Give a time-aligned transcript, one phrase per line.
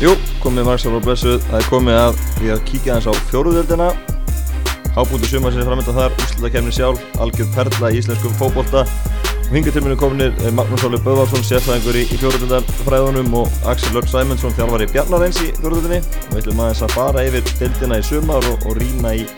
[0.00, 3.88] Jú, komið margsar og blessuð, það er komið að við að kíkja aðeins á fjóruðöldina
[4.94, 8.86] Hábúndu sumar sem er framönda þar, úrslutakefni sjálf, algjör perla í íslenskum fókbólta
[9.50, 14.08] hinga til minni kominir Magnús Óli Böðvarsson, sérfæðingur í, í fjóruðöldar fræðunum og Axel Lörg
[14.08, 18.08] Sæmundsson, þjálfar í Bjarnareins í fjóruðöldinni og við ætlum aðeins að fara yfir deildina í
[18.08, 19.28] sumar og, og rýna í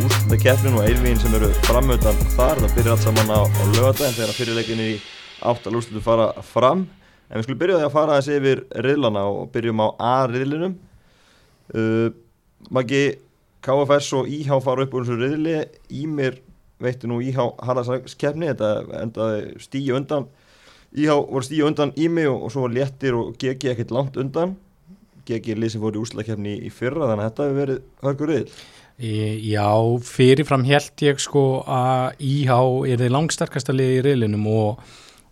[0.00, 2.64] úrslutakefnin og eilvíðin sem eru framöndan þar.
[2.64, 5.00] Það byrjar allt saman á, á lögadagin þegar fyrirleikinni í
[5.44, 6.88] áttal úrslutu fara fram
[7.26, 10.76] En við skulum byrja því að fara þessi yfir riðlana og byrjum á A-riðlinum.
[11.74, 12.08] Uh,
[12.70, 13.04] Maggi,
[13.66, 15.56] KFS og IH fara upp úr þessu riðli.
[16.02, 16.38] Ímir
[16.82, 20.28] veitti nú IH harðarskeppni, þetta endaði stíu undan.
[20.96, 24.54] IH voru stíu undan Ími og, og svo var Léttir og GG ekkert langt undan.
[25.26, 28.52] GG sem fór í úrslagkeppni í fyrra, þannig að þetta hefur verið hörgur riðl.
[28.96, 29.72] Já,
[30.08, 32.52] fyrirfram held ég sko að IH
[32.88, 34.86] er þið langsterkasta lið í riðlinum og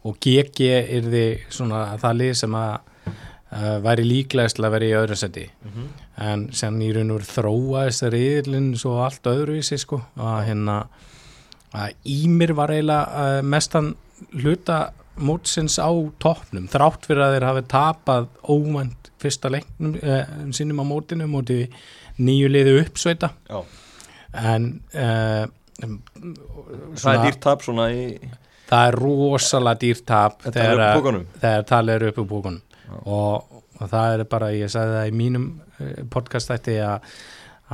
[0.04, 2.72] og GG er því svona það lið sem að
[3.54, 5.88] uh, væri líklegast að vera í öðru seti mm -hmm.
[6.28, 10.76] en sem í raun og veru þróa þessar riðlinn svo allt öðruvísi sko að hérna
[11.74, 13.04] að Ímir var eiginlega
[13.38, 13.94] uh, mestan
[14.32, 20.82] hluta mótsins á toppnum þrátt fyrir að þeir hafi tapað óvænt fyrsta leiknum uh, sínum
[20.82, 21.68] á mótinu móti
[22.18, 23.64] nýju liðu uppsveita Já.
[24.34, 24.82] en
[26.94, 28.18] það er dýrt tap svona í
[28.74, 32.60] það er rosalega dýrt tap þegar, talið eru upp úr bókunum
[33.04, 35.48] og, og það er bara, ég sagði það í mínum
[36.12, 37.14] podcast þetta að,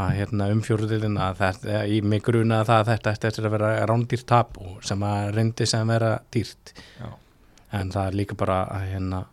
[0.00, 4.28] að hérna, umfjörðilin að þetta, ég mig gruna það að þetta eftir að vera rándýrt
[4.30, 6.74] tap sem að reyndi sem vera dýrt.
[7.00, 7.10] Já.
[7.78, 9.24] en það er líka bara að hérna,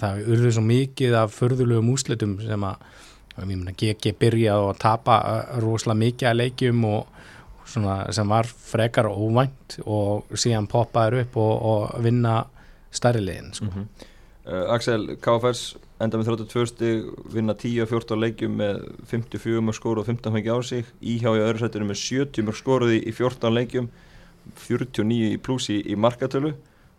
[0.00, 2.88] það er urðið svo mikið af förðulegum úslitum sem að
[3.34, 5.18] GG byrja að tapa
[5.62, 7.13] rosalega mikið að leikjum og
[7.66, 12.42] sem var frekar óvænt og síðan poppaður upp og, og vinna
[12.94, 13.64] stærri liðin sko.
[13.64, 14.06] mm -hmm.
[14.52, 20.06] uh, Axel, KFS enda með 32 stig, vinna 10-14 leikjum með 54 mörg skóru og
[20.06, 23.88] 15 fengi á sig, íhjá í öðru sætinu með 70 mörg skóruði í 14 leikjum
[24.66, 26.54] 49 í pluss í, í markatölu.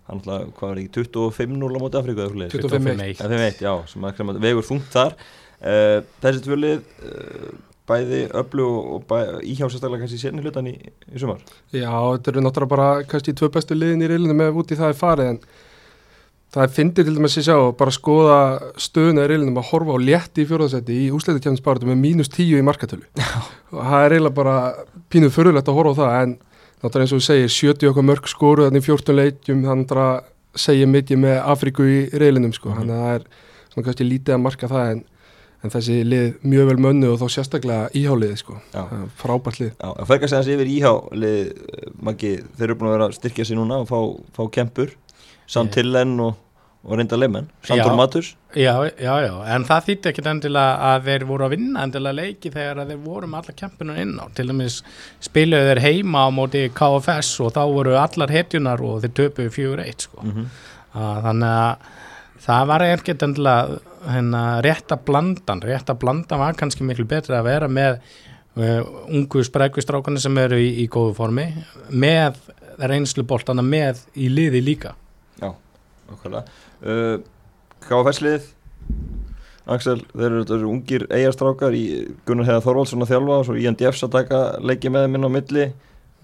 [0.05, 4.91] Hann hlað, hvað var ekki, 25-0 á móti Afríku 25-1 já, sem að vegur þungt
[4.93, 5.15] þar.
[5.55, 7.53] Uh, þessi tvölið uh,
[7.89, 8.65] bæði öllu
[8.95, 9.01] og
[9.43, 10.73] íhjá sérstaklega kannski sérni hlutan í,
[11.13, 11.39] í sumar?
[11.73, 14.99] Já, þetta eru náttúrulega bara kannski tvö bestu liðin í reilinu með úti það er
[14.99, 15.39] farið en
[16.55, 18.39] það finnir til dæmis að sjá bara skoða
[18.79, 22.65] stöðuna í reilinu að horfa á létti í fjórðarsætti í úsleitukjæmspartu með mínus tíu í
[22.65, 23.05] markatölu.
[23.75, 24.57] Og það er eiginlega bara
[25.11, 26.31] pínuð förulegt að horfa á það en
[26.81, 30.15] náttúrulega eins og þú segir 70 okkar mörg skóru þannig 14 leikjum þannig að
[30.55, 31.85] segja mikið með Afríku í
[32.15, 32.87] reilinum sko, mm -hmm.
[35.63, 38.59] En þessi lið mjög vel mönnu og þá sérstaklega íhálið sko,
[39.21, 39.71] frábært lið.
[39.79, 41.37] Já, það segja þessi yfir íhálið
[42.05, 43.99] Maggi, þeir eru búin að vera að styrkja sér núna og fá,
[44.35, 44.93] fá kempur.
[45.49, 46.37] Santillen og,
[46.85, 51.25] og reynda leimenn Sandur Matus já, já, já, en það þýtti ekkit endilega að þeir
[51.29, 54.25] voru að vinna endilega leiki þegar þeir voru með alla kempuna inn á.
[54.37, 54.79] Til dæmis
[55.27, 59.83] spiluðu þeir heima á móti KFS og þá voru allar hetjunar og þeir töpuðu fjögur
[59.85, 60.23] eitt sko.
[60.23, 60.49] mm -hmm.
[61.27, 61.93] þannig að
[62.45, 67.39] það var ekkert endilega hérna, rétt að blandan rétt að blandan var kannski miklu betra
[67.39, 71.47] að vera með uh, ungu sprækustrákana sem eru í, í góðu formi
[71.89, 72.39] með
[72.75, 74.95] reynslu bóltana með í liði líka.
[75.41, 75.53] Já,
[76.11, 76.45] okkurlega
[76.85, 77.17] uh,
[77.85, 78.51] Káfæslið
[79.65, 81.85] Axel, þeir eru, eru ungir eigastrákar í
[82.27, 85.25] Gunnar Heða Þorvaldsson að þjálfa og svo Ían Djefs að taka leiki með þeim inn
[85.25, 85.63] á milli.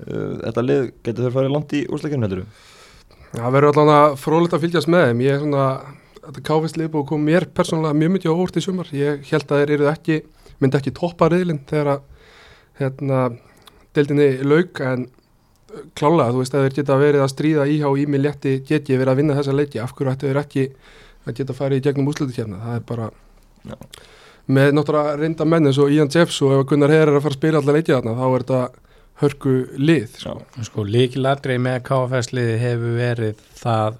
[0.01, 2.67] Uh, Þetta lið, getur þeir farið langt í úrslækjum heldur þú?
[3.31, 5.23] Það verður allavega frólitt að fylgjast með þeim.
[5.25, 5.65] Ég er svona
[6.25, 8.91] þetta káfisleip og kom mér persónulega mjög myndið á óvart í sumar.
[8.95, 10.19] Ég held að þeir eru ekki,
[10.61, 12.05] myndi ekki toppa reyðlinn þegar að
[12.81, 13.23] hérna,
[13.95, 15.07] deildinni laug en
[15.95, 19.13] klálega, þú veist að þeir geta verið að stríða íhá í mig létti geti verið
[19.13, 20.65] að vinna þessa leiki, af hverju ættu þeir ekki
[21.27, 23.09] að geta farið í gegnum úslutikefna það er bara
[23.61, 23.75] Já.
[24.51, 27.35] með náttúrulega reynda menn eins og Ian Jeffs og ef Gunnar Herr er að fara
[27.35, 28.61] að spila allar leikið þarna þá er þetta
[29.21, 33.99] hörku lið sko, sko líkiladrið með KFS liði hefur verið það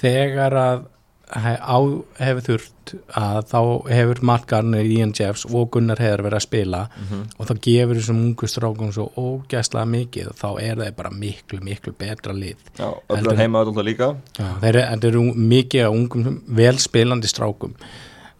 [0.00, 0.82] þegar að
[1.30, 3.60] hefur þurft að þá
[3.92, 7.22] hefur markarnir Ian Jeffs og Gunnar hefur verið að spila mm -hmm.
[7.36, 11.60] og þá gefur þessum ungu strákum svo ógæslega mikið og þá er það bara miklu,
[11.62, 12.56] miklu betra lið.
[12.78, 14.16] Já, öllur heima alltaf líka.
[14.38, 17.74] Já, þeir eru mikið að ungum velspilandi strákum.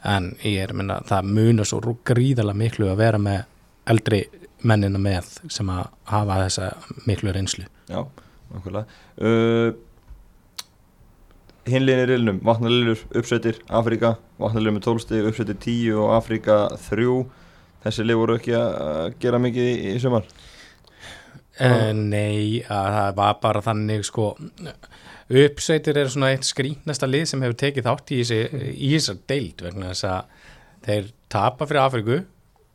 [0.04, 3.44] En ég er að minna, það munar svo gríðala miklu að vera með
[3.86, 4.24] eldri
[4.62, 6.72] mennina með sem að hafa þessa
[7.06, 7.64] miklu reynslu.
[7.88, 8.06] Já,
[8.54, 8.86] okkurlega
[9.20, 9.74] uh,
[11.68, 17.10] hinliðin er ilnum, vatnalilur uppsveitir Afrika, vatnalilur með 12 stig uppsveitir 10 og Afrika 3
[17.84, 20.26] þessi lið voru ekki að gera mikið í, í sumar?
[21.60, 24.30] Uh, Nei, að það var bara þannig sko
[25.30, 29.92] uppsveitir er svona eitt skrínasta lið sem hefur tekið þátt í í þessar deild vegna
[29.92, 30.46] þess að
[30.86, 32.20] þeir tapa fyrir Afriku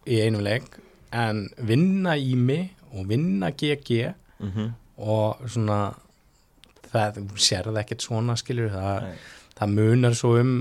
[0.05, 0.77] í einum leik
[1.15, 2.61] en vinna Ími
[2.93, 4.71] og vinna GG mm -hmm.
[4.97, 5.79] og svona
[6.95, 9.09] það sér það ekkert svona skilur það,
[9.59, 10.55] það munar svo um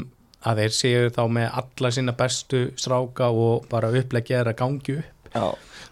[0.45, 5.11] að þeir séu þá með alla sína bestu stráka og bara upplegja þeirra gangi upp.
[5.35, 5.47] Já,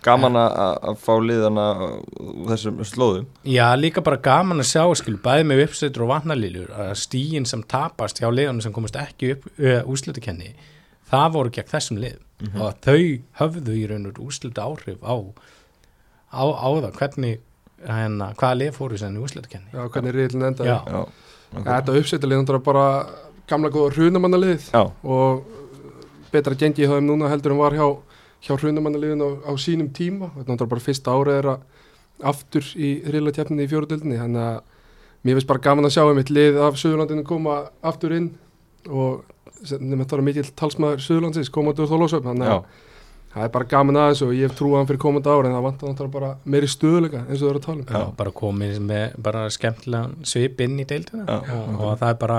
[0.04, 1.64] gaman að fá liðana
[2.50, 3.24] þessum slóðum.
[3.48, 7.64] Já, líka bara gaman að sjá skilur, bæði með uppsveitur og vatnaliljur að stígin sem
[7.66, 9.48] tapast hjá liðanum sem komast ekki upp
[9.90, 10.52] úslutukenni
[11.12, 12.20] það voru gegn þessum lið.
[12.42, 12.60] Mm -hmm.
[12.62, 13.02] og þau
[13.38, 15.14] höfðu í raun og úslutu áhrif á
[16.32, 17.40] á, á það hvernig
[17.86, 20.76] hérna, hvaða lið fóru sem í úslutukenni Já, hvernig riðlinn endaði.
[20.76, 21.02] Já.
[21.52, 22.86] Þetta uppsettalið er bara
[23.50, 25.42] gamla góða hrunamannalið og
[26.32, 27.86] betra gengi í höfum núna heldur en var hjá,
[28.46, 30.30] hjá hrunamannaliðin á, á sínum tíma.
[30.38, 31.66] Þetta er bara fyrsta árið er að
[32.32, 34.62] aftur í riðlatjafninni í fjóruðildinni þannig að
[35.22, 38.30] mér finnst bara gaman að sjá um eitt lið af Suðurlandinu koma aftur inn
[38.88, 39.22] og
[39.62, 42.64] þetta var mikill talsmaður Suðurlandsins komaður þólásöfn þannig að
[43.32, 45.66] það er bara gaman aðeins og ég hef trúið hann fyrir komandi ára en það
[45.66, 47.86] vantar náttúrulega bara meiri stöðuleika eins og það eru að tala um.
[47.92, 51.24] Já, bara komið með bara skemmtilega svip inn í deildina.
[51.26, 51.78] Já, og, okay.
[51.78, 52.38] og það er bara,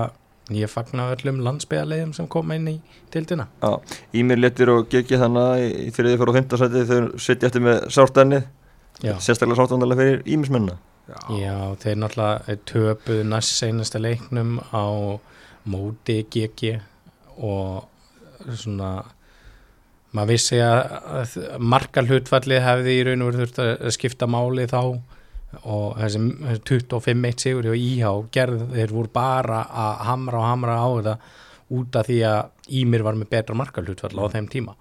[0.59, 2.77] ég fagnar öllum landsbyðarlegum sem koma inn í
[3.13, 3.49] deildina.
[3.63, 7.65] Já, Ímir letir og geggi þannig í fyrir því fyrir og fymtarsæti þau setja eftir
[7.65, 8.49] með sártennið.
[9.03, 11.17] Sérstaklega sártennið fyrir Ímismenna Já.
[11.35, 14.87] Já, þeir náttúrulega töpuð næst seinasta leiknum á
[15.67, 16.77] móti geggi
[17.35, 17.89] og
[18.55, 19.03] svona
[20.13, 24.80] maður vissi að marga hlutfallið hefði í raun og verið þurft að skipta máli þá
[25.62, 26.21] og þessi
[26.65, 31.15] 25-1 sigur hjá Íhá gerð þeir voru bara að hamra og hamra á þetta
[31.74, 34.75] út af því að Ímir var með betra marga hlutfall á þeim tíma.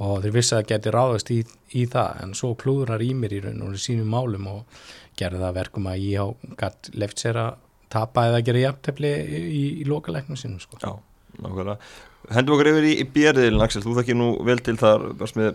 [0.00, 1.40] Og þeir vissi að geti ráðast í,
[1.76, 4.84] í það en svo klúðrar Ímir í raun og sínum málum og
[5.20, 6.24] gerði það verkum að Íhá
[6.60, 7.50] gætt left sér að
[7.92, 10.80] tapa eða gera jafntefni í, í, í lokalegnum sínum sko.
[10.80, 10.94] Já,
[11.40, 11.76] nákvæmlega
[12.28, 15.06] Hendum okkur yfir í, í björniðilin Axel, þú þekkir nú vel til þar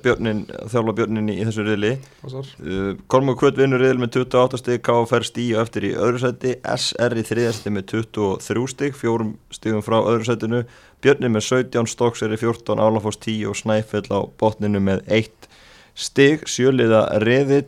[0.01, 0.41] björnin,
[0.71, 1.91] þjálfa björnin í, þessu riðli.
[2.25, 7.15] Uh, Kormur Kvöld vinnur riðil með 28 stygg, KFR stíu eftir í öðru seti, SR
[7.21, 10.63] í þriðasti með 23 stygg, fjórum styggum frá öðru setinu,
[11.05, 15.49] björnin með 17 Stokks er í 14, Álafoss 10 og Snæfell á botninu með 1
[15.95, 17.61] stygg, sjöliða riðil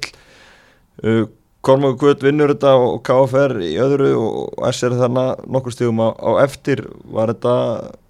[1.06, 1.28] uh,
[1.68, 6.32] Kormáku Guð vinnur þetta og KFR í öðru og SR þannig nokkur stígum á, á
[6.46, 7.56] eftir var þetta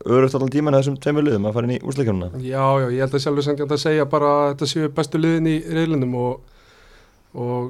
[0.06, 3.18] öðruft allan tíman þessum tveimur liðum að fara inn í úsleikjumna Já, já, ég held
[3.18, 6.34] að sjálfur sengjant að segja bara að þetta séu bestu liðin í reilunum og,
[7.34, 7.62] og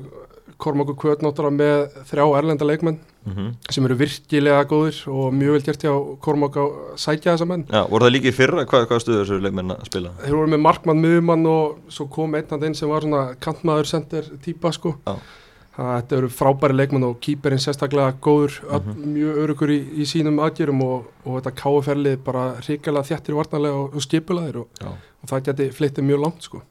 [0.59, 3.49] Kormáku Guð náttúrulega með þrjá erlenda leikmenn mm -hmm.
[3.71, 6.69] sem eru virkilega góðir og mjög vel gert hjá Kormáku að
[6.99, 8.65] sækja þessa menn Já, voru það líka í fyrra?
[8.65, 10.09] Hvað, hvað stuður þessu leikmenn að spila?
[10.23, 12.47] Þeir voru með Markmann Muðmann og svo kom einn
[15.77, 19.12] Þetta eru frábæri leikmann og kýperinn sérstaklega góður, mm -hmm.
[19.13, 23.94] mjög örugur í, í sínum aðgjörum og, og þetta káuferlið bara hrikalega þjættir vartanlega og,
[23.94, 24.81] og skipulaðir og,
[25.21, 26.63] og það geti flyttið mjög langt sko.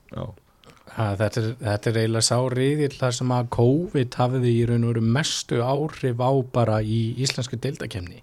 [0.97, 4.93] Ha, þetta, er, þetta er eiginlega sáriðil þar sem að COVID hafiði í raun og
[4.95, 8.23] veru mestu áhrif á bara í íslensku deildakemni.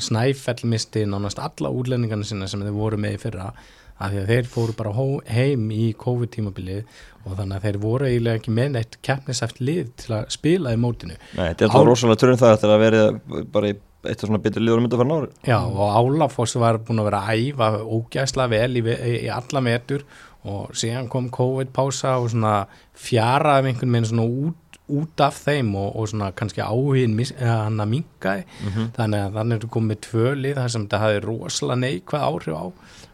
[0.00, 3.50] Snæfell misti nánast alla útlendingarna sinna sem þeir voru með í fyrra
[4.00, 8.40] að því að þeir fóru bara heim í COVID-tímabilið og þannig að þeir voru eiginlega
[8.40, 11.18] ekki með neitt keppnisæft lið til að spila í mótinu.
[11.36, 13.20] Nei, þetta þá rosalega törn það að verið
[13.52, 13.76] bara í
[14.08, 17.10] eitt af svona bitur liður myndið að fara nári Já, og Álafoss var búin að
[17.10, 18.82] vera að æfa ógæsla vel í,
[19.26, 20.04] í alla metur
[20.48, 22.54] og síðan kom COVID-pása og svona
[22.96, 27.92] fjaraði einhvern veginn svona út, út af þeim og, og svona kannski áhugin hann að
[27.92, 28.88] mingaði mm -hmm.
[28.96, 32.56] þannig að þannig er þetta komið tvö lið þar sem þetta hafi rosalega neikvæð áhrif
[32.56, 32.64] á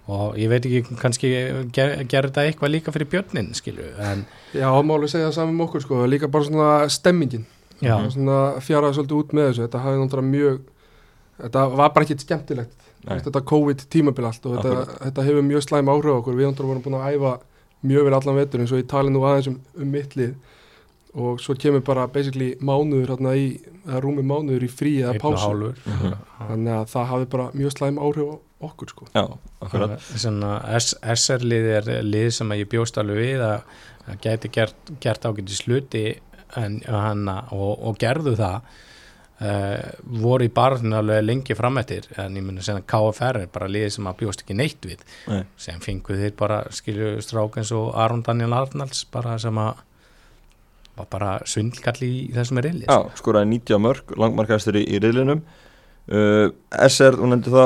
[0.07, 1.33] og ég veit ekki kannski
[1.75, 4.25] ger, gerur þetta eitthvað líka fyrir björnin skilju en...
[4.55, 7.47] Já, málu segja það saman um okkur sko, líka bara svona stemmingin.
[7.83, 9.65] Svona fjaraði svolítið út með þessu.
[9.67, 10.61] Þetta hafði náttúrulega mjög
[11.43, 12.87] þetta var bara ekki skemmtilegt.
[13.07, 13.21] Nei.
[13.23, 16.85] þetta COVID tímabil allt og þetta, þetta hefur mjög slæm áhrif okkur, við náttúrulega vorum
[16.87, 17.35] búin að æfa
[17.87, 20.33] mjög vel allan vetur eins og ég tali nú aðeins um, um mittlið
[21.17, 23.47] og svo kemur bara basically mánuður hérna í,
[23.87, 25.71] eða rúmi mánuður í frí eða pásu.
[25.87, 26.17] mhm.
[26.41, 28.35] þannig að það hafi bara mjög slæm áhrif
[28.65, 29.07] okkur sko.
[29.13, 29.25] Já,
[31.17, 35.59] SR-lið er lið sem að ég bjóst alveg við að, að geti gert, gert ágæti
[35.59, 36.05] sluti
[36.57, 38.69] en, hana, og, og gerðu það
[39.43, 39.83] uh,
[40.23, 43.91] voru í barðinu alveg lengi framættir en ég myndi að segja KFR er bara lið
[43.99, 45.05] sem að bjóst ekki neitt við.
[45.29, 45.43] Nei.
[45.61, 49.85] sem fenguð þeir bara skilju strák eins og Aron Daniel Arnalds bara sem að
[50.97, 55.43] var bara svindlkall í þessum er reyli Já, skoraði 90 mörg, langmarkastur í, í reylinum
[56.07, 57.65] Uh, SR, hún endur þá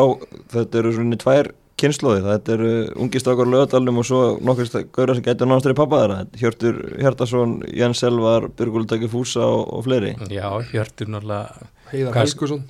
[0.54, 2.70] þetta eru svona tvær kynnslóði þetta eru
[3.00, 6.18] ungistakar lögadalum og svo nokkur gauðar sem gæti náttúrulega pappa þeirra.
[6.40, 10.14] Hjörtur Hjartarsson, Jens Elvar Byrgultæki Fúsa og, og fleiri.
[10.32, 12.62] Já, Hjörtur náttúrulega Heiðar Helgusson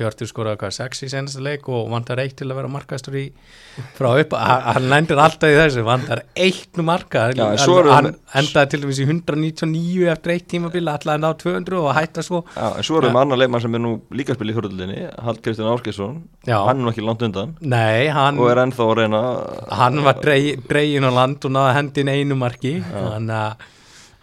[0.00, 3.24] Hjörtur skoraði hvað sex í senasta leik og vantar eitt til að vera markastur í
[3.96, 7.46] frá upp, hann lendir alltaf í þessu vantar eitt marka Já,
[7.90, 12.42] hann endaði til dæmis í 199 eftir eitt tímabili, allavega ná 200 og hætta svo.
[12.56, 15.40] Já, en svo erum við annar leikmann sem er nú líka spil í fjörðulinni Hall
[15.40, 17.56] Kristján Árkesson hann er nú ekki langt undan.
[17.60, 19.24] Nei, hann, og er ennþá að reyna
[19.80, 22.78] hann var dregin á land og náða hendin einu marki.
[22.90, 23.68] Þannig að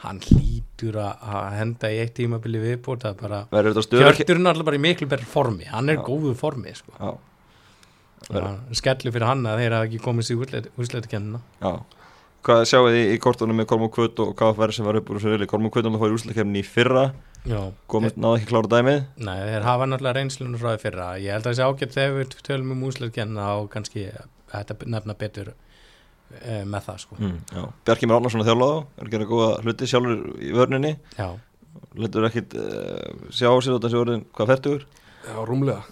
[0.07, 4.83] hann hlýtur að henda í eitt tímabili viðbúrt að bara Hjörtur er alltaf bara í
[4.83, 5.67] miklu berri formi.
[5.69, 6.05] Hann er Já.
[6.07, 7.17] góðu formi sko.
[8.75, 11.41] skellu fyrir hann að þeir hafa ekki komist í úrslættikennina
[12.47, 15.47] Hvað sjáu þið í, kortunum með Kormú Kvöt og verður sem var upp úr reyli
[15.49, 17.03] Kormú Kvöt fór í úrslættikennina í fyrra.
[17.91, 18.99] Komið náðu ekki klára dæmið?
[19.19, 21.07] Nei, þeir hafa náttúrulega reynslunum frá því fyrra.
[21.19, 24.05] Ég held að það sé ágætt þegar við tölum um úrslættikennina og kannski
[24.53, 25.51] þetta nefna betur
[26.67, 27.17] með það sko.
[27.19, 30.93] mm, Bjarki Mér Árnarsson að þjála á er að gera góða hluti sjálfur í vörninni
[31.97, 34.87] hlutur ekkit uh, sjá sér á þessu orðin hvað færtugur
[35.27, 35.83] Já, rúmlega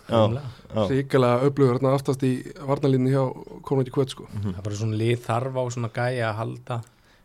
[0.89, 2.33] Ríkilega öflugur hérna aftast í
[2.67, 3.23] varnalínni hjá
[3.67, 4.27] Konradi Kvöt sko.
[4.31, 4.53] mm -hmm.
[4.53, 6.81] Það er bara svona lið þarf á svona gæja að halda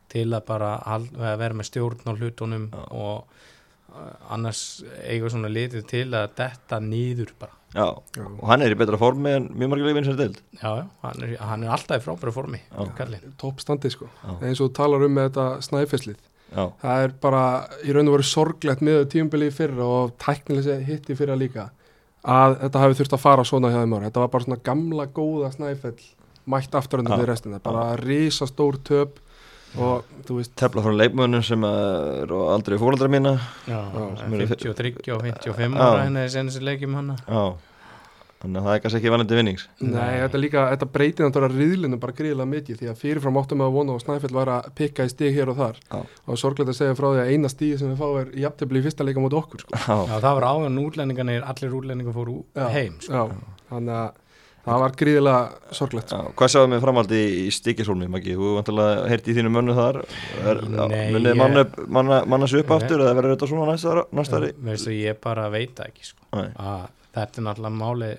[0.09, 2.83] til að bara halda, að vera með stjórn á hlutunum Já.
[2.91, 3.25] og
[3.95, 8.79] uh, annars eiga svona litið til að detta nýður bara Já, og hann er í
[8.79, 10.41] betra formi en mjög sem er deild.
[10.59, 12.59] Já, já, hann er, hann er alltaf í frábæra formi
[13.39, 14.09] Toppstandi sko.
[14.25, 14.33] Já.
[14.49, 16.19] eins og talar um með þetta snæfesslið
[16.51, 17.43] það er bara
[17.87, 21.69] í raun og veru sorglegt með tíumbili fyrra og tæknilega hitti fyrra líka
[22.27, 25.07] að þetta hafi þurft að fara svona hjá þeim ára þetta var bara svona gamla
[25.15, 26.01] góða snæfell
[26.51, 27.61] mætt aftur undan því restina.
[27.63, 29.21] Bara rísa stór töp
[29.79, 33.37] og þú veist tefla frá leifmönnum sem er aldrei fóröldra mína
[33.69, 37.43] já, já 53 og 55 ára henni er senast leikjum hann já
[38.41, 41.99] þannig að það er kannski ekki vanandi vinnings Nei, þetta, líka, þetta breytir náttúrulega riðlinu
[42.01, 45.13] bara gríðilega mikið því að fyrirfram áttum að vona og Snæfell var að pikka í
[45.13, 45.99] stíg hér og þar já.
[46.01, 48.87] og sorglega að segja frá því að eina stíg sem við fáum er aftabli í
[48.87, 49.77] fyrsta leika mot okkur sko.
[49.77, 49.99] já.
[50.09, 53.29] já, það var áðan útlendinganir allir útlendingar fóru heim sko.
[53.69, 54.11] þannig að
[54.65, 58.37] það var gríðilega sorglegt já, Hvað sjáum við framhaldi í, stíkisólmi Maggi?
[58.39, 62.75] Þú vantilega heyrti í þínu mönnu þar er, Nei, Munnið manna, manna, manna sig upp
[62.77, 63.75] aftur eða verður þetta svona
[64.21, 64.53] næstari?
[65.01, 66.29] Ég bara veit ekki sko.
[66.37, 68.13] þetta er náttúrulega máli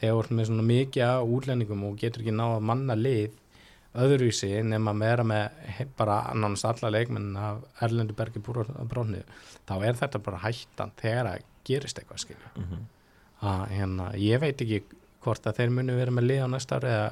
[0.00, 3.38] þegar þú ert með svona mikið útlendingum og getur ekki náða manna lið
[3.92, 9.20] öðruvísi nema að vera með bara annars alla leikmenn af Erlendur Bergi Bróðni
[9.68, 12.86] þá er þetta bara hættan þegar að gerist eitthvað skilju mm -hmm.
[13.50, 14.82] að hérna, ég veit ekki
[15.24, 17.10] hvort að þeir muni vera með lið á næsta ári eða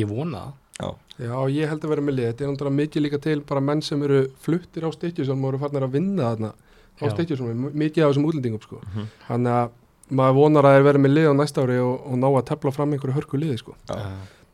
[0.00, 0.94] ég vona það Já.
[1.20, 3.82] Já, ég held að vera með lið, þetta er náttúrulega mikið líka til bara menn
[3.84, 8.12] sem eru fluttir á styrkjusum og eru farnir að vinna þarna á styrkjusum, mikið af
[8.12, 8.80] þessum útlendingum sko.
[8.80, 9.10] mm -hmm.
[9.26, 9.68] þannig að
[10.10, 12.72] maður vonar að þeir vera með lið á næsta ári og, og ná að tefla
[12.72, 13.76] fram einhverju hörku liði sko.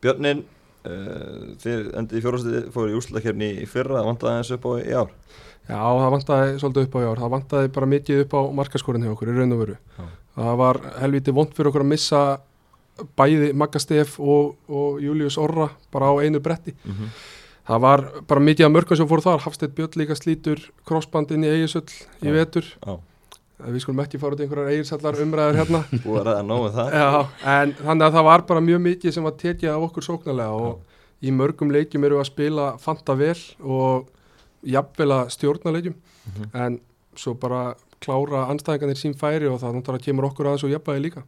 [0.01, 4.71] Björnin uh, þið endið í fjórhastið fóru í úrslakefni í fyrra, vantaði eins upp á
[4.83, 5.09] í ár
[5.67, 9.03] Já, það vantaði svolítið upp á í ár það vantaði bara mikið upp á markaskórin
[9.03, 10.05] hjá okkur í raun og veru Já.
[10.35, 12.21] það var helviti vond fyrir okkur að missa
[13.17, 16.73] bæði Magastef og, og Július Orra bara á einu bretti.
[16.83, 17.09] Mm -hmm.
[17.67, 19.39] það var bara mikið að mörgum sem fór þar.
[19.39, 22.65] Hafstedt Björn líka slítur crossband inn í Eigisöll í vetur.
[22.85, 22.99] Já.
[23.57, 25.83] við skulum ekki fara út í einhverjar eiginsallar umræður hérna.
[26.93, 30.51] Já, en þannig að það var bara mjög mikið sem var tekið af okkur sóknarlega
[30.51, 30.83] og Já.
[31.21, 34.07] í mörgum leikjum eru að spila fanta vel og
[34.61, 36.65] jafnvel að stjórnarleikjum mm -hmm.
[36.65, 36.79] en
[37.15, 41.23] svo bara klára anstæðingarnir sín færi og það náttúrulega kemur okkur aðeins og jafnvægi líka.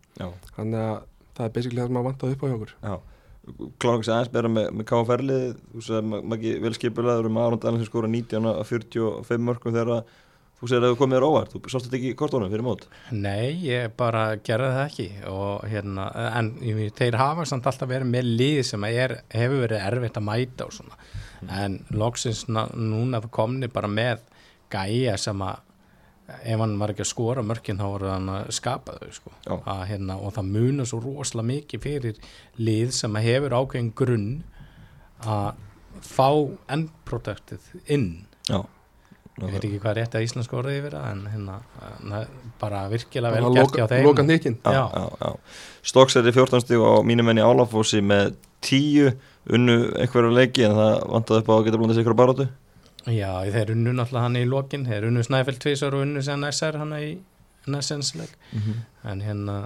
[0.56, 1.00] Þannig að
[1.40, 2.74] það er basically það sem maður vantaði upp á hjá okkur.
[3.50, 7.62] Ekki aðeins meira með, með KFR-lið, þú segir að maður ekki vel skipilaður um Aron
[7.64, 9.94] Dallin sem skóra 19 að 45 mörgum þegar
[10.60, 12.84] þú segir að það komið þér óvart, þú sást þetta ekki í kortónum fyrir mót?
[13.16, 15.08] Nei, ég bara gerði það ekki.
[15.32, 16.52] Og hérna, en
[17.00, 20.76] þeir hafa samt alltaf verið með lið sem er, hefur verið erfitt að mæta og
[20.76, 21.00] svona,
[21.40, 21.56] mm.
[21.64, 24.28] en loksins núna komni bara með
[24.70, 25.64] gæja sem að
[26.44, 29.34] ef hann var ekki að skora mörkin þá voru hann að skapa þau sko.
[29.60, 32.20] að, hérna, og það munur svo rosalega mikið fyrir
[32.60, 34.28] lið sem hefur ákveðin grunn
[35.26, 35.64] að
[36.06, 36.30] fá
[36.72, 38.10] endproduktið inn.
[38.50, 38.62] Já.
[39.40, 41.58] ég veit ekki hvað rétt að Íslands orðið yfir en hérna,
[42.60, 44.08] bara virkilega vel gert hjá þeim.
[45.92, 48.34] Stokks er í 14 stíg og mínum enn í Álafósi með
[48.68, 49.14] 10
[49.56, 52.50] unnu einhverju leiki en það vantaði upp á að geta blandast ykkur á barótu
[53.08, 56.80] Já, þeir unnu náttúrulega hann í lokin þeir unnu Snæfell tvísar og unnu sen SR
[56.82, 57.18] hann í
[57.70, 59.10] Nessensleik mm -hmm.
[59.12, 59.58] en hérna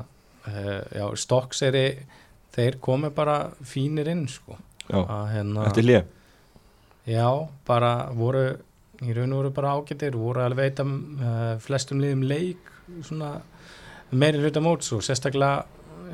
[0.47, 2.05] uh, já, Stokkseri
[2.53, 4.57] þeir komi bara fínir inn sko.
[4.89, 6.03] Hérna, eftir lið
[7.05, 8.57] Já, bara voru
[9.01, 12.57] í raun og voru bara ágættir voru alveg veita uh, flestum liðum leik
[13.01, 13.41] svona
[14.11, 15.65] meiri hluta móts og sérstaklega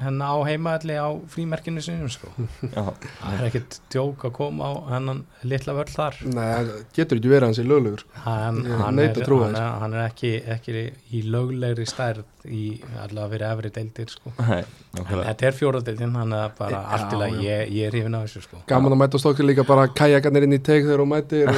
[0.03, 2.31] henn á heimaðalli á frímerkinu sinum sko.
[2.73, 6.49] það er ekkert djók að koma á hennan litla vörl þar Nei,
[6.95, 8.23] getur ekki verið hans í löglegur sko.
[8.25, 12.63] hann, hann, er, hann, er, hann er ekki, ekki í löglegri stærð í
[13.03, 14.31] allavega fyrir efri deildir sko.
[14.39, 14.61] Nei,
[14.95, 18.23] þetta er fjóradeildin hann er bara ja, allt til að ég, ég er hrifin á
[18.23, 18.61] þessu sko.
[18.69, 21.51] Gaman að mæta stokkir líka bara kajakarnir inn í teik þegar þú mætir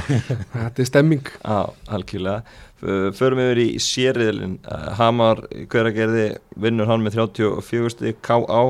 [0.54, 1.58] þetta er stemming Já,
[1.94, 2.42] algjörlega
[2.84, 4.58] Förum yfir í sériðilin
[4.98, 6.26] Hamar, hveragerði
[6.60, 8.64] vinnur hann með 34 stík K.A.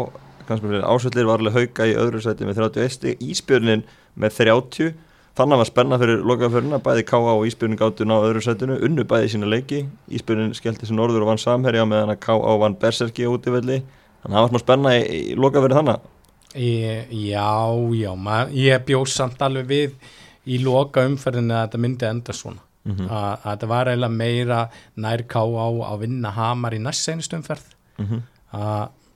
[0.45, 3.83] ásöllir varlega hauka í öðru seti með 31 stík Íspjörnin
[4.21, 4.93] með 30
[5.35, 7.33] þannig var spenna fyrir lokaföruna bæði K.A.
[7.35, 9.83] og Íspjörnin gáttu ná öðru setinu unnu bæði sína leiki
[10.15, 12.59] Íspjörnin skellti sér norður og vann samherja meðan að K.A.
[12.63, 15.03] vann Berserki út í velli þannig að það var smá spenna í,
[15.33, 16.11] í lokaförun þannig
[16.55, 19.97] Já, já, maður, ég bjóð samt alveg við
[20.47, 23.09] í loka umferðinu að þetta myndi enda svona mm -hmm.
[23.11, 24.61] að þetta var eiginlega meira
[24.97, 28.23] nærká á að vinna hamar í næst senustumferð mm -hmm.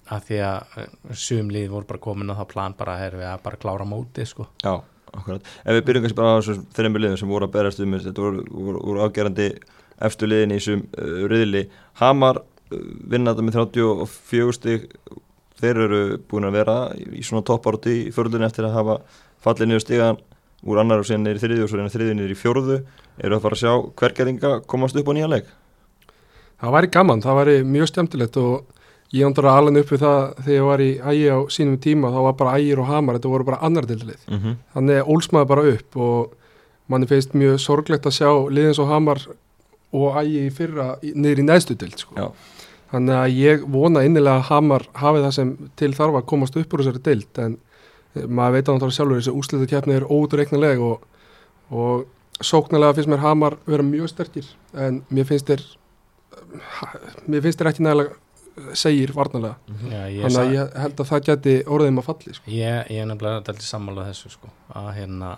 [0.09, 3.43] að því að eh, sumlið voru bara komin á það plan bara að herfi að
[3.43, 4.47] bara klára móti sko.
[4.65, 4.83] Já,
[5.13, 5.43] akkurat.
[5.65, 8.23] Ef við byrjum kannski bara á þessum þreymur liðum sem voru að berast um þetta
[8.23, 9.59] voru, voru, voru ágerandi
[10.01, 11.69] eftir liðin í þessum uh, riðli.
[11.93, 12.79] Hamar uh,
[13.11, 14.89] vinna þetta með 34 stík
[15.61, 18.99] þeir eru búin að vera í svona toppárti í förlunni eftir að hafa
[19.43, 20.21] fallið niður stígan
[20.67, 22.81] úr annar og sen er þriði og svo er þriðin er í fjórðu
[23.19, 25.55] eru að fara að sjá hvergerðinga komast upp á nýja leik
[26.59, 28.79] Það væri gaman, það væri mjög stemtilegt og
[29.15, 32.11] ég ándur að alveg upp við það þegar ég var í ægi á sínum tíma
[32.12, 34.57] þá var bara ægir og hamar, þetta voru bara annar dildlið mm -hmm.
[34.75, 36.35] þannig ólsmaði bara upp og
[36.88, 39.23] manni feist mjög sorglegt að sjá liðins og hamar
[39.93, 42.33] og ægi fyrra niður í næstu dild sko.
[42.91, 46.75] þannig að ég vona innilega að hamar hafi það sem til þarf að komast upp
[46.75, 47.59] úr þessari dild en
[48.27, 51.05] maður veit að náttúrulega sjálfur þessi úslita kjapni er ódreiknileg og,
[51.71, 52.07] og
[52.45, 55.65] sóknarlega finnst mér Hamar vera mjög sterkir en mér finnst þér
[57.27, 59.93] mér finnst þér ekki nægilega segir varnalega mhm.
[59.93, 62.51] Já, þannig að ég held að það geti orðið maður falli sko.
[62.51, 64.51] ég, ég er nefnilega alltaf sammálað þessu sko.
[64.81, 65.33] að hérna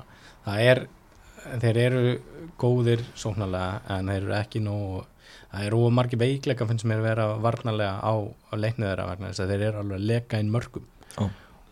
[0.46, 0.82] það er
[1.60, 2.04] þeir eru
[2.60, 4.78] góðir sóknarlega en þeir eru ekki nú
[5.50, 9.54] það eru margir veikleika finnst mér vera varnalega á, á leiknið þeirra vegna þess að
[9.54, 10.88] þeir eru alveg að leka inn mörgum
[11.20, 11.30] oh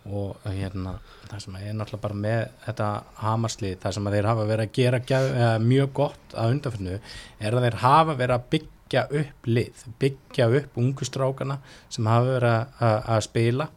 [0.08, 0.94] og hérna
[1.28, 2.88] það sem er náttúrulega bara með þetta
[3.22, 5.30] hamarslið, það sem þeir hafa verið að gera gæð,
[5.64, 10.80] mjög gott að undanfjörnu er að þeir hafa verið að byggja upp lið, byggja upp
[10.84, 13.68] ungustrákana sem hafa verið að, að spila.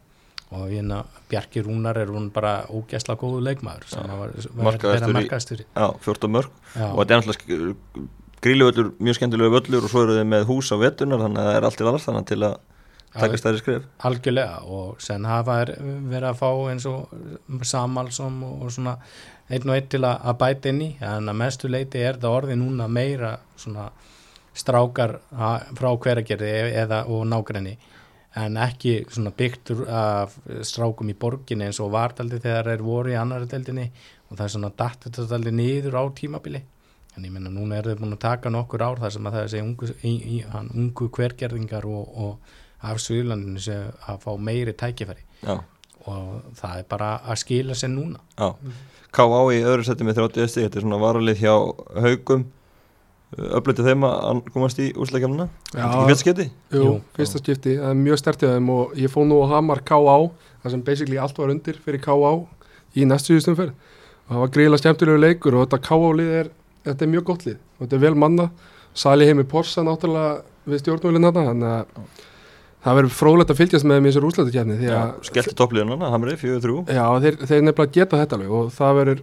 [0.52, 0.98] Og hérna
[1.30, 4.34] Bjarki Rúnar er hún bara ógæsla góðu leikmaður sem ja, var
[4.76, 6.58] verið að markaðstur Já, 14 mörg.
[6.74, 6.90] Já.
[6.90, 8.10] og þetta er náttúrulega
[8.42, 11.56] gríluvöllur, mjög skemmtilegu völlur og svo eru þið með hús á vettunar þannig að það
[11.56, 12.56] er allt í alls þannig til að
[13.14, 18.96] taka stærri skrif algjörlega og sen hafa verið að fá eins og samalsom og svona
[19.52, 20.90] einn og einn til að bæta inn í.
[21.00, 23.90] En að mestu leiti er það orði núna meira svona
[24.56, 25.18] strákar
[25.76, 26.52] frá hveragerði
[26.84, 27.76] eða og nákrenni
[28.40, 33.18] en ekki svona byggt af strákum í borginni eins og vartaldi þegar þeir voru í
[33.20, 33.88] annari deldinni
[34.30, 36.62] og það er svona allir niður á tímabili.
[37.12, 39.56] En ég menna núna er þau búin að taka nokkur ár þar sem að það
[39.58, 40.36] er ungu, í, í,
[40.72, 45.58] ungu hvergerðingar og, og af Suðurlandinu sem að fá meiri tækifæri Já.
[46.06, 48.20] og það er bara að skila sér núna
[49.12, 49.40] K.A.
[49.52, 51.54] í öðru seti með 30 stík þetta er svona varalið hjá
[52.06, 52.46] haugum
[53.32, 56.46] öflutið þeim að komast í úsleikjafnuna fyrsta skipti?
[56.74, 60.16] Jú, fyrsta skipti, það er mjög stertið þeim og ég fóð nú að hamar K.A.
[60.64, 62.32] það sem basically allt var undir fyrir K.A.
[62.98, 66.10] í næstsvíðustum fyrr og það var gríðilega skemmtilegu leikur og þetta K.A.
[66.18, 66.52] lið er,
[66.88, 68.50] þetta er mjög gott lið og þetta er vel manna,
[68.92, 72.28] Sali heimi Porsa náttúrulega við stjórnvölinn þannig að
[72.82, 74.78] Það verður frólægt að fylgjast með mér í úrslættukjafni
[75.28, 79.20] Skellt toppliðunana, Hamri, 4-3 Já, þeir, þeir nefnilega geta þetta alveg og það verður,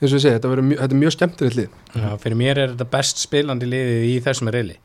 [0.00, 1.74] eins og ég segi, þetta, verður, þetta er mjög skemmtilegt lið.
[1.92, 4.78] Já, fyrir mér er þetta best spilandi liðið í þessum reyli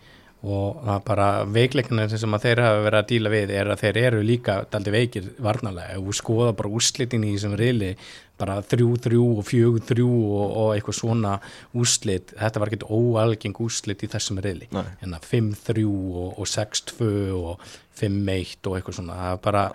[0.46, 4.00] og það er bara veikleikana sem þeir hafa verið að díla við er að þeir
[4.04, 7.96] eru líka daldi veikir varnalega og skoða bara úrslitin í þessum reyli
[8.38, 11.32] bara þrjú, þrjú og fjög, þrjú og, og eitthvað svona
[11.74, 17.10] úslit þetta var ekkert óalgeng úslit í þessum reyli en að 5-3 og, og 6-2
[17.40, 17.66] og
[17.98, 19.66] 5-1 og eitthvað svona, það bara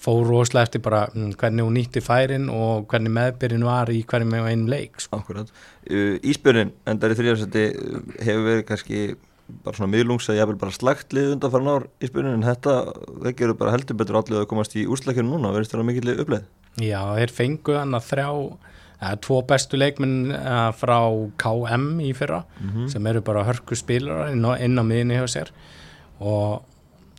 [0.00, 4.36] fór rosalega eftir bara um, hvernig hún nýtti færin og hvernig meðbyrjun var í hverjum
[4.40, 5.20] einn leik sko.
[5.20, 5.50] Akkurat,
[5.90, 7.66] uh, Ísbjörnin endar í þrjársætti
[8.24, 9.02] hefur verið kannski
[9.64, 12.46] bara svona miðlungs að ég hef bara slagt lið undan farin ár í spurnin en
[12.46, 12.76] þetta,
[13.10, 16.48] það gerur bara heldur betur allir að komast í úrslækjunum núna, verðist það mikið uppleið?
[16.80, 18.30] Já, þeir fengu hann að þrjá
[19.00, 20.32] eða tvo bestu leikminn
[20.76, 20.98] frá
[21.40, 22.88] KM í fyrra mm -hmm.
[22.92, 25.52] sem eru bara hörku spilar inn á, á miðinni hjá sér
[26.20, 26.62] og,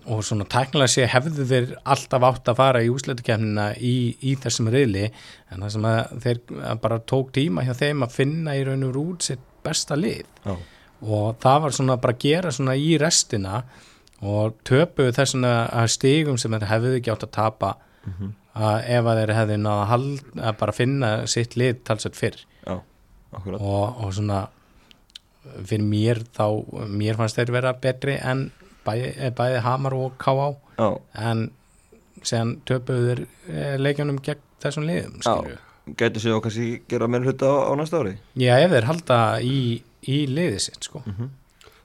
[0.06, 4.70] og svona tæknilega sé hefðu þeir alltaf átt að fara í úrslækjumina í, í þessum
[4.70, 5.10] riðli
[5.50, 6.40] en það sem að þeir
[6.82, 10.62] bara tók tíma hjá þeim að finna í raun og rúd sitt besta lið oh
[11.02, 13.64] og það var svona bara að gera svona í restina
[14.22, 17.74] og töpuðu þessum að stígum sem þeir hefðu ekki átt að tapa
[18.06, 18.34] mm -hmm.
[18.54, 22.38] að ef að þeir hefðu náða að, að bara finna sitt lið talsett fyrr
[22.68, 22.82] Já,
[23.32, 24.48] og, og svona
[25.66, 26.46] fyrir mér þá
[26.88, 28.52] mér fannst þeir vera betri en
[28.86, 30.54] bæði, bæði Hamar og K.A.
[31.18, 31.52] en
[32.22, 35.58] sen töpuðu þeir eh, leikjanum gegn þessum liðum skilju
[35.98, 38.14] Gæti sér þá kannski gera meira hluta á, á næsta ári?
[38.38, 41.04] Já, ef þeir halda í, í liðið sitt sko.
[41.06, 41.30] Mm -hmm.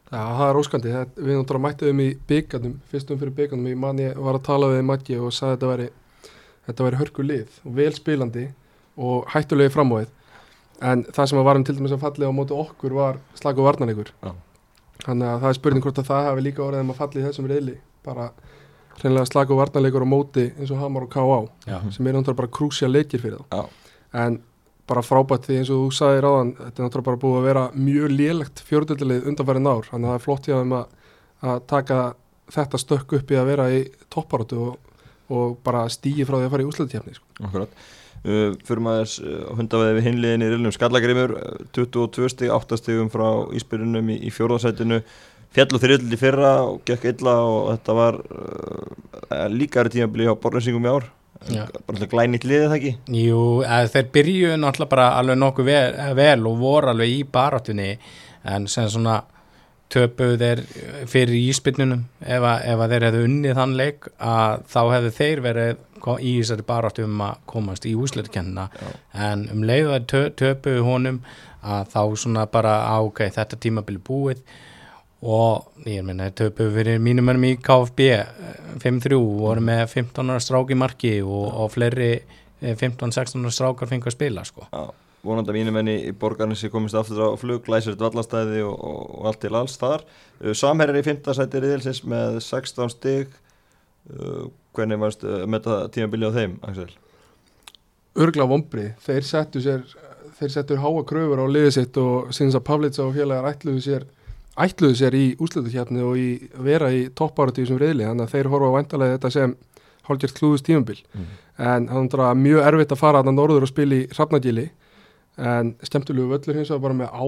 [0.07, 0.93] Það er óskandi.
[0.95, 3.67] Það, við náttúrulega mættuðum í byggarnum, fyrstum fyrir byggarnum.
[3.67, 5.89] Ég man ég var að tala við Maggi og sagði að þetta væri,
[6.67, 8.49] þetta væri hörku lið og vel spilandi
[8.97, 10.09] og hættulegi framóið.
[10.81, 14.13] En það sem varum til dæmis að fallið á mótu okkur var slag og varnanleikur.
[14.23, 14.33] Já.
[15.07, 17.27] Þannig að það er spurning hvort að það hafi líka orðið um að fallið í
[17.27, 17.77] þessum reyðli.
[18.05, 18.31] Bara
[19.01, 21.41] hreinlega slag og varnanleikur á móti eins og Hamar og K.A.
[21.91, 23.47] sem er náttúrulega bara krúsja leikir fyrir þá.
[23.51, 24.41] Já en
[24.87, 27.65] bara frábært því eins og þú sagði ráðan þetta er náttúrulega bara búið að vera
[27.75, 30.97] mjög lélegt fjörðöldilið undanfærið nár þannig að það er flott hjá þeim að,
[31.51, 32.01] að taka
[32.55, 34.99] þetta stökk upp í að vera í topparótu og,
[35.35, 37.71] og bara stýgi frá því að fara í úsleitjafni sko.
[38.27, 41.35] Uh, Fyrir maður uh, hundaveði við hinliðin í Rilnum Skallagrimur,
[41.77, 45.03] 22 stíg 8 stígum frá Ísbyrjunum í, í fjórðarsætinu
[45.55, 50.95] fjallu þriðliti fyrra og gekk illa og þetta var uh, líkari tímabili á borðinsingum í
[50.97, 51.07] ár.
[51.87, 52.93] Bara glænit liðið það ekki?
[53.21, 53.41] Jú,
[53.95, 57.91] þeir byrju náttúrulega bara alveg nokkuð vel, vel og voru alveg í barátunni
[58.47, 59.21] en sem svona
[59.93, 60.63] töpuð þeir
[61.07, 62.07] fyrir íspinnunum.
[62.21, 65.85] Ef, ef að þeir hefðu unnið þann leik að þá hefðu þeir verið
[66.17, 68.69] í þessari barátu um að komast í úsleitkennina
[69.27, 71.21] en um leiðu að tö, töpuð honum
[71.67, 74.43] að þá svona bara á ok, þetta tímabili búið
[75.27, 78.05] og ég meina töpu fyrir mínum örnum í KFB
[78.83, 82.13] 5-3 eh, voru með 15 ára strák í marki og, og fleiri
[82.63, 84.69] 15-16 ára strákar fengið að spila sko.
[84.71, 84.85] Já,
[85.27, 89.03] vonandi að mínum enni í borgarni sem komist aftur á flug, glæsir vallastæði og, og,
[89.19, 91.23] og allt til alls þar uh, Samherjar í 5.
[91.41, 93.35] sæti riðilsins með 16 stygg
[94.15, 96.91] uh, hvernig varst með þetta tímabili á þeim, Axel?
[98.17, 99.83] Örgla vombri, þeir settu sér
[100.37, 104.07] þeir settu háa kröfur á liðið sitt og síðan að Pavlitsa og félagar ætluðu sér
[104.65, 106.29] ætluðu sér í úslutukjarni og í
[106.65, 109.55] vera í toppáratu sem reyðli, þannig að þeir horfa á vandalega þetta sem
[110.07, 111.31] hálfgjört klúðust tímumbil mm.
[111.67, 114.67] en það er mjög erfitt að fara að það norður og spila í Hrafnagili
[115.37, 117.27] en stemtulegu völlur hins vegar bara með á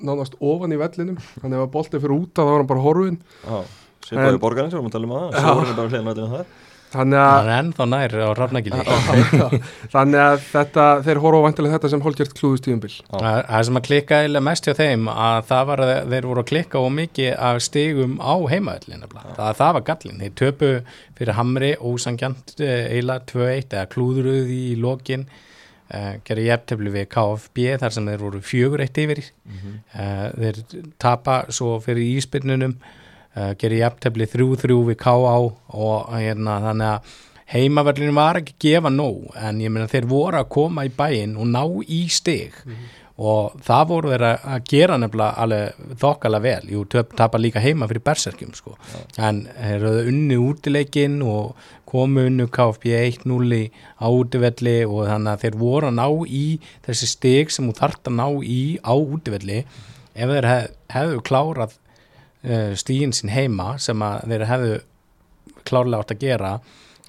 [0.00, 1.20] nánast ofan í vellinum.
[1.40, 3.18] Þannig að ef að boltið fyrir úta þá var hann bara horfin
[4.10, 6.52] báði borgarins við talum að það, svo vorum við bara hljóðan að það
[6.90, 8.78] Þannig að, það er ennþá nær á rafnækili
[9.94, 14.42] Þannig að þetta, þeir horfa vantilega þetta sem hólkjört klúðustíðumbil Það sem að klikka eða
[14.48, 18.16] mest hjá þeim að það var að þeir voru að klikka og mikið af stigum
[18.18, 20.72] á heimaöllin það, það var gallin, þeir töpu
[21.20, 27.94] fyrir Hamri, ósangjant eila 2-1 eða klúðuruð í lokin uh, gerði jæftefli við KFB þar
[27.96, 29.78] sem þeir voru fjögur eitt yfir mm -hmm.
[30.42, 32.80] þeir tapa svo fyrir íspinnunum
[33.36, 35.34] uh, gerir jafntefni 3-3 við K.A.
[35.80, 37.18] og hérna þannig að
[37.50, 41.36] heimaverlinu var ekki að gefa nóg en ég meina þeir voru að koma í bæin
[41.38, 42.92] og ná í stig mm -hmm.
[43.30, 48.06] og það voru þeir að gera nefnilega alveg þokkala vel, jú tapar líka heima fyrir
[48.06, 49.28] berserkjum sko, ja.
[49.28, 52.84] en þeir eru unni útileikin og komu unnu KFB
[53.26, 57.78] 1-0 á útivelli og þannig að þeir voru að ná í þessi stig sem þú
[57.82, 59.64] þart að ná í á útivelli
[60.14, 61.74] ef þeir hef, hefðu klárað
[62.44, 64.78] uh, stígin sín heima sem að þeir hefðu
[65.66, 66.52] klárlega átt að gera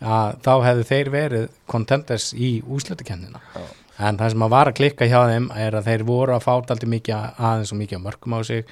[0.02, 3.68] að þá hefðu þeir verið contenders í úslutukennina oh.
[4.02, 6.76] en það sem að var að klikka hjá þeim er að þeir voru að fáta
[6.76, 8.66] alltaf mikið aðeins og mikið mörgum á sig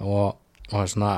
[0.00, 0.40] og,
[0.72, 1.12] og svona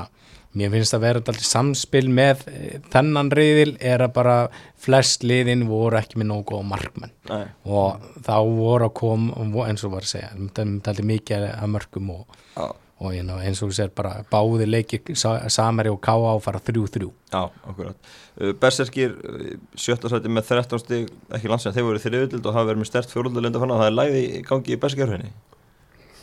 [0.53, 4.37] mér finnst að vera alltaf samspil með eh, þennan reyðil er að bara
[4.83, 7.47] flest liðin voru ekki með nógu og markmenn Nei.
[7.63, 12.15] og þá voru að koma eins og var að segja, það er mikið að mörgum
[12.19, 16.35] og oh og you know, eins og þú sér bara báði leiki Samari og K.A.
[16.43, 21.89] fara 3-3 Já, okkurat uh, Berserkir, uh, sjötta sæti með 13 stíg ekki landslega, þeir
[21.89, 24.75] voru þriðutild og hafa verið með stert fjóruldulinda fann að það er læði í gangi
[24.75, 25.33] í Berserkjörfinni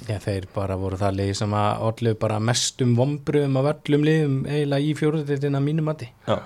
[0.09, 4.37] Já, þeir bara voru það leið sem að allir bara mestum vombruðum af öllum liðum
[4.49, 6.09] eiginlega í fjóruldulinda mínum mati.
[6.25, 6.39] Já,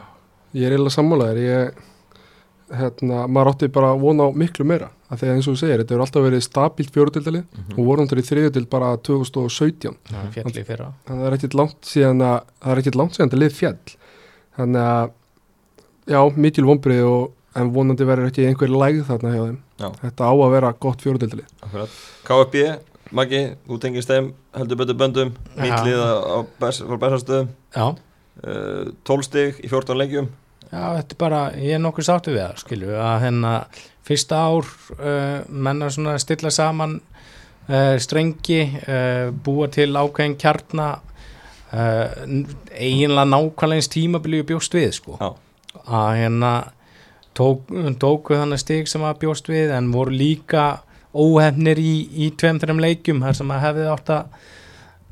[0.56, 1.38] ég er eiginlega sammálaður.
[1.44, 1.84] Ég
[2.72, 4.90] hérna, maður átti bara að vona á miklu meira.
[5.10, 7.78] Að þegar eins og þú segir, þetta hefur alltaf verið stabílt fjóruðildali mm -hmm.
[7.78, 12.22] og voru náttúrulega í þriðudild bara 2017 ja, þannig að það er ekkit langt síðan
[12.22, 13.96] að það er ekkit langt síðan að lið fjall
[14.56, 15.10] þannig að
[16.06, 19.60] já, mikil vonbrið og en vonandi verður ekki einhver lægð þarna hjá þeim.
[19.78, 19.88] Já.
[20.02, 21.44] þetta á að vera gott fjóruðildali
[22.24, 22.64] KFB,
[23.14, 29.98] Maggi, þú tengist þeim heldur betur böndum, nýtlið á bæsastöðum uh, 12 stig í 14
[29.98, 30.30] lengjum
[30.74, 33.50] Já, þetta er bara, ég er nokkuð sáttu við það, skilju, að hérna
[34.04, 40.94] fyrsta ár uh, menna svona stilla saman uh, strengi, uh, búa til ákveðin kjarna
[41.74, 45.30] eiginlega nákvæmlega eins tímabilið bjóst við sko Já.
[45.82, 46.50] að hérna
[47.34, 52.82] tók, tóku þannig stig sem að bjóst við en voru líka óhefnir í, í tveim-þreim
[52.84, 54.38] leikjum þar sem að hefði átt að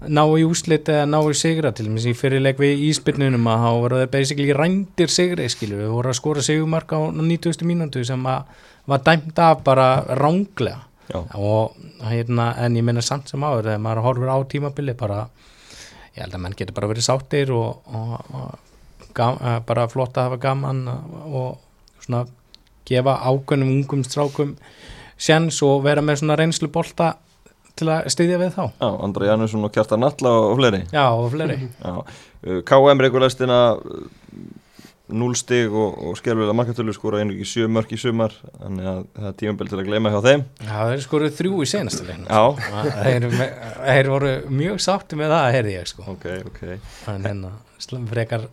[0.09, 1.73] ná í úslit eða ná í sigra.
[1.73, 5.81] Til og með því fyrirleik við íspilnunum að þá voru það basically rændir sigri skilju,
[5.83, 7.67] við vorum að skora sigumark á 90.
[7.69, 8.45] mínútu sem að
[8.87, 10.81] var dæmt af bara ránglega
[11.35, 15.27] og hérna en ég minna samt sem áður þegar maður horfur á tímabili bara
[16.15, 20.17] ég held að menn getur bara verið sáttir og, og, og gam, eh, bara flott
[20.17, 21.59] að hafa gaman og
[22.01, 22.25] svona
[22.89, 24.57] gefa ágönnum ungum strákum
[25.19, 27.15] sjans og vera með svona reynslu bolta
[27.79, 28.65] til að styðja við þá.
[28.69, 30.83] Já, Andra Janusson og Kjartar Nalla og fleiri.
[30.93, 31.61] Já, og fleiri.
[31.87, 31.95] Já.
[32.43, 33.61] Uh, KM reikulæstina
[35.13, 39.01] 0 stig og, og skerfilega markatölu skora einu ekki 7 mörg í sumar þannig að
[39.17, 40.45] það er tímabili til að gleyma hjá þeim.
[40.63, 43.27] Já, þeir skoruð þrjú í senastu legin þeir,
[43.83, 44.33] þeir voru
[44.63, 46.07] mjög sátti með það, heyrði ég sko.
[46.15, 46.63] Ok, ok.
[47.03, 48.49] Þannig að hérna, frekar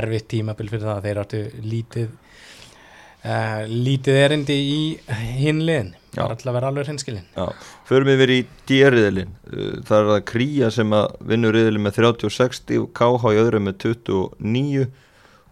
[0.00, 4.82] erfitt tímabil fyrir það að þeir áttu lítið uh, lítið erindi í
[5.44, 7.28] hinliðin það er alltaf að vera alveg hinskilin
[7.88, 12.00] Förum við verið í dýrriðilin uh, það er að Kría sem að vinnur riðilin með
[12.00, 14.90] 36 og KH í öðru með 29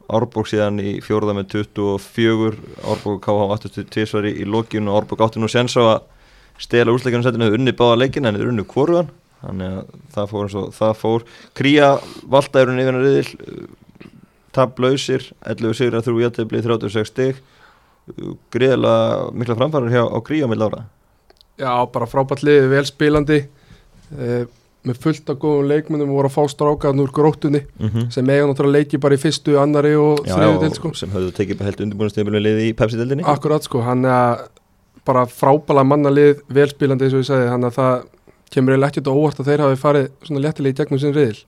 [0.08, 2.54] Árborg síðan í fjórða með 24
[2.88, 5.98] Árborg KH aftur tvísvar í lokinu og Árborg áttur nú séns á að
[6.58, 7.50] stela úsleikunum setinu.
[7.54, 9.10] Unni báða leikin en er unni kvorðan
[9.42, 11.26] þannig að það fór eins og það fór.
[11.58, 11.90] Kría
[12.24, 13.68] valdaðurinn yfirna riðil
[14.56, 17.42] tablausir 11 sigur að þrjú jættið 36 stig
[18.54, 20.84] greiðilega mikla framfærar hjá á Kría með Lára
[21.58, 23.40] Já, bara frábært vel spilandi
[24.18, 24.44] eh,
[24.86, 28.10] með fullt af góðum leikmennum voru að fá strákaðan úr gróttunni mm -hmm.
[28.14, 30.92] sem eiga náttúrulega leiki bara í fyrstu, annari og þriðu del sko.
[30.94, 34.48] sem höfðu tekið helt undirbúinastöfnum liði í Pepsi-deldinni Akkurat sko, hann er
[35.04, 38.02] bara frábæla mannalið velspilandi eins og ég segi, hann að það
[38.52, 41.40] kemur eiginlega ekkert óvart að þeir hafi farið svona léttilega í gegnum sinn riðil.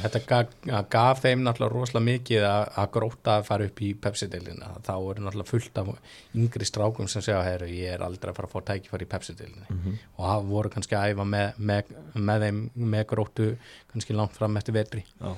[0.00, 0.54] Þetta gaf,
[0.92, 5.24] gaf þeim náttúrulega rosalega mikið að, að gróta að fara upp í Pepsi-deilina þá eru
[5.26, 5.90] náttúrulega fullt af
[6.38, 9.66] yngri strákum sem segja að ég er aldrei að fara að fá tækifar í Pepsi-deilinni
[9.66, 10.00] mm -hmm.
[10.16, 13.48] og það voru kannski að æfa með, með, með þeim með grótu
[13.92, 15.04] kannski langt fram eftir vetri.
[15.20, 15.34] Já.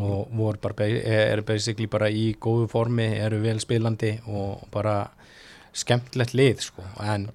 [0.00, 5.10] og voru bara eru basically bara í góðu formi, eru vel spilandi og bara
[5.72, 6.84] skemmtilegt lið sko.
[7.02, 7.28] En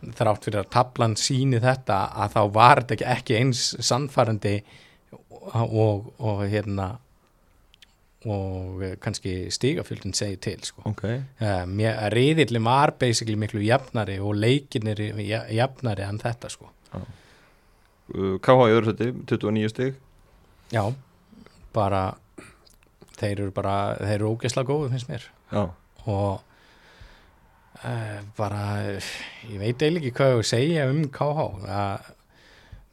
[0.00, 4.56] þrátt fyrir að tablan síni þetta að þá var þetta ekki, ekki eins sannfærandi
[5.52, 6.90] og, og hérna
[8.28, 10.82] og kannski stígafjöldin segi til sko.
[10.84, 11.22] okay.
[11.40, 11.78] um,
[12.12, 15.00] reyðilin var basically miklu jafnari og leikinir
[15.56, 16.68] jafnari en þetta sko.
[16.92, 17.06] ah.
[18.10, 18.66] K.H.
[18.66, 19.96] í öðru seti 29 stíg
[20.74, 20.82] já,
[21.72, 22.02] bara
[23.16, 25.64] þeir eru bara, þeir eru ógeðslega góðu finnst mér já.
[26.04, 26.49] og Uh,
[28.36, 28.62] bara,
[29.48, 32.08] ég veit eiginlega ekki hvað ég segja um KH að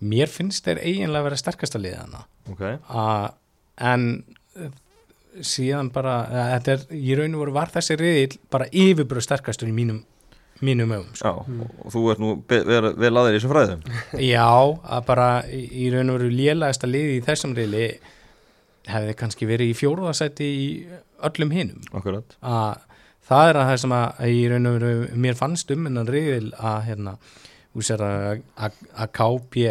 [0.08, 2.78] mér finnst þeir eiginlega að vera sterkasta liðana okay.
[2.88, 3.30] uh,
[3.82, 4.06] en
[4.58, 4.70] uh,
[5.42, 6.20] síðan bara,
[6.56, 10.04] þetta er í raun og voru var þessi riðil bara yfirbröð sterkastur í mínum
[10.66, 11.32] mínum ögum sko.
[11.46, 13.84] Já, og þú ert nú vel, aðeins í þessu fræðum
[14.24, 17.90] Já, að bara í raun og voru lélægasta liði í þessum riðli
[18.88, 20.68] hefði kannski verið í fjóruðarsæti í
[21.28, 22.38] öllum hinnum Akkurat.
[22.42, 22.87] Að
[23.28, 26.12] það er að það sem að í raun og veru mér fannst um en að
[26.16, 27.16] reyðil að hérna,
[27.78, 28.44] að
[28.96, 29.66] að kápi,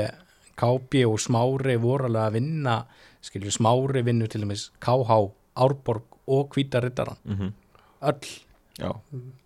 [0.56, 2.80] kápi og smári voru alveg að vinna
[3.26, 5.20] skilju smári vinnu til dæmis KH,
[5.56, 7.52] Árborg og Kvítarittaran mm -hmm.
[8.02, 8.42] öll.
[8.76, 8.92] Já,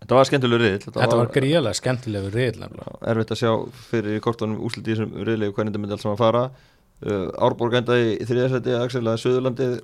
[0.01, 2.65] þetta var skemmtilegur riðil Þetta, þetta var, var gríðilega skemmtilegur riðil
[3.07, 3.51] Erfitt að sjá
[3.87, 6.41] fyrir kortunum þessum riðilegu hvernig þetta myndi alls saman fara
[7.01, 9.77] Árborg endaði í þriðarsæti Axel að Suðurlandið.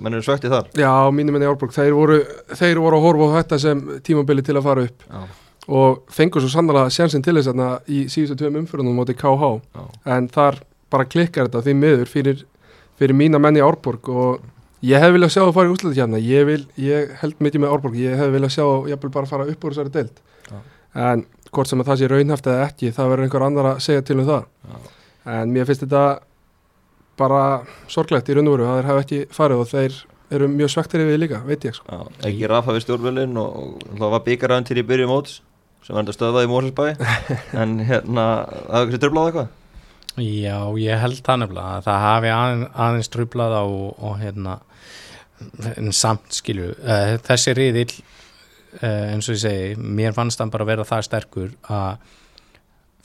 [0.00, 0.68] Menn eru svöktið þar.
[0.78, 2.16] Já, mínum enn í Árborg, þeir voru,
[2.54, 5.04] þeir voru að horfa á þetta sem tímabili til að fara upp.
[5.10, 5.24] Já.
[5.66, 9.80] og fengur svo sannlega sjansinn til þess að í síðustu tveim umfyrunum moti KH Já.
[10.14, 10.60] en þar
[10.94, 12.44] bara klikkar þetta því miður fyrir,
[13.00, 14.06] fyrir mína menn í Árborg.
[14.06, 14.44] Og
[14.86, 16.20] ég hef viljað sjá það fara í úsluðu hérna.
[16.22, 19.48] Ég, vil, ég held mikið með Árborg, ég hef viljað sjá ég vil bara fara
[19.50, 20.60] upp úr þessari deilt Já.
[21.10, 24.06] en hvort sem að það sé raunhaft eða ekki það verður einhver annar að segja
[24.06, 24.46] til um það.
[25.26, 26.06] En mér finnst þetta
[27.18, 27.42] bara
[27.92, 29.98] sorglegt í raun og veru að þeir hafa ekki farið og þeir
[30.36, 31.86] eru mjög svektir yfir líka, veit ég sko.
[31.86, 35.38] Já, ekki rafa við stjórnvölin og, og það var byggaraðan til í byrju móts
[35.86, 36.86] sem var enda stöðvað í Mórsesbæ
[37.62, 39.54] en hérna, það hefur ekki tröflað eitthvað?
[40.16, 44.58] Já, ég held það nefnilega að það hafi aðeins, aðeins tröflað og, og hérna
[45.94, 47.90] samt skilju, uh, þessi riðil
[48.80, 52.14] uh, eins og ég segi mér fannst það bara að vera það sterkur að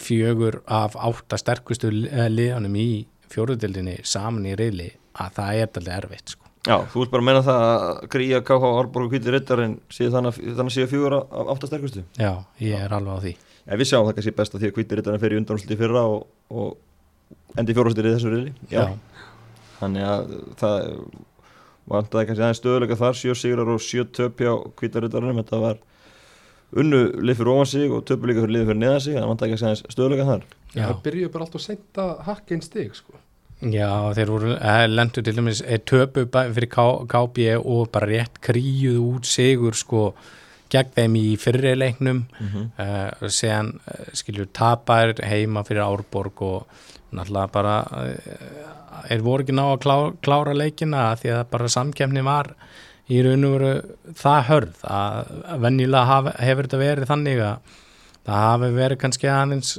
[0.01, 2.89] fjögur af átta sterkustu liðanum í
[3.31, 4.89] fjóruðildinni saman í reyli
[5.21, 6.47] að það er alltaf erfitt sko.
[6.61, 10.69] Já, þú vilt bara menna það að gríja KH Árborg og Kvíti Rittarinn þannig að
[10.75, 13.33] síðan fjóra af áttasterkustu Já, ég er alveg á því.
[13.65, 16.03] Já, við sjáum það kannski best að því að Kvíti Rittarinn fer í undanúsluti fyrra
[16.11, 19.25] og, og endi fjórústir í þessu reyli Já, Já.
[19.81, 20.85] Þannig að það
[21.91, 25.81] vantaði kannski aðeins stöðuleika þar, sjö sigrar og sjö töpi á kvítarutarunum, þetta var
[26.71, 29.51] unnu lið fyrir ofan sig og töpu líka fyrir lið fyrir neðan sig, það vantaði
[29.53, 30.45] kannski aðeins stöðuleika þar.
[30.71, 33.21] Já, það byrjuði bara alltaf að hakka einn stig sko.
[33.61, 38.97] Já, þeir voru, eh, lendur til dæmis eh, töpu fyrir KB og bara rétt kríuð
[38.97, 40.13] út sigur sko
[40.71, 42.67] gegn þeim í fyrirleiknum mm -hmm.
[42.79, 46.65] uh, séðan uh, skiljur tapar heima fyrir Árborg og
[47.11, 52.23] náttúrulega bara uh, er voru ekki ná að klá, klára leikina því að bara samkefni
[52.23, 52.55] var
[53.11, 53.71] í raun og veru
[54.21, 55.31] það hörð að
[55.65, 57.77] vennilega hefur þetta verið þannig að
[58.27, 59.71] það hafi verið kannski aðeins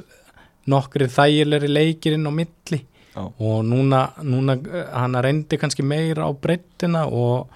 [0.72, 2.80] nokkri þægilegri leikirinn á milli
[3.12, 3.22] Já.
[3.26, 4.56] og núna, núna
[4.94, 7.52] hann reyndi kannski meira á breyttina og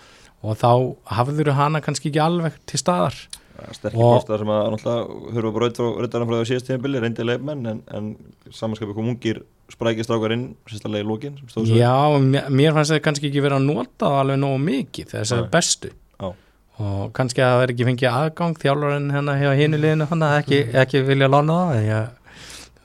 [0.47, 0.71] og þá
[1.17, 3.17] hafður hana kannski ekki alveg til staðar
[3.77, 7.71] Sterkir postar sem að náttúrulega höfum við bara auðvitað frá því síðast tíðanbili, reyndi leifmenn
[7.71, 8.11] en, en
[8.55, 9.43] samanskapi kom ungir
[9.73, 11.39] sprækist ákvar inn, sérstaklega í lókin
[11.73, 15.93] Já, mér, fannst þetta kannski ekki verið að nota alveg nógu mikið þess að bestu.
[16.21, 16.29] Já.
[16.85, 20.39] og kannski að það verði ekki fengið aðgang þjálfurinn hérna hjá hinu liðinu hann að
[20.43, 22.26] ekki, ekki vilja lána það en ég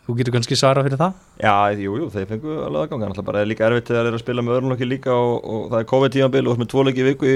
[0.01, 1.17] Þú getur kannski svara fyrir það?
[1.37, 3.03] Já, jú, jú, þeir fengu alveg aðgang.
[3.05, 5.35] En alltaf bara er líka erfitt þegar þeir eru að spila með örnlokki líka og,
[5.45, 7.35] og það er COVID-tímanbíl og með tvoleiki viku í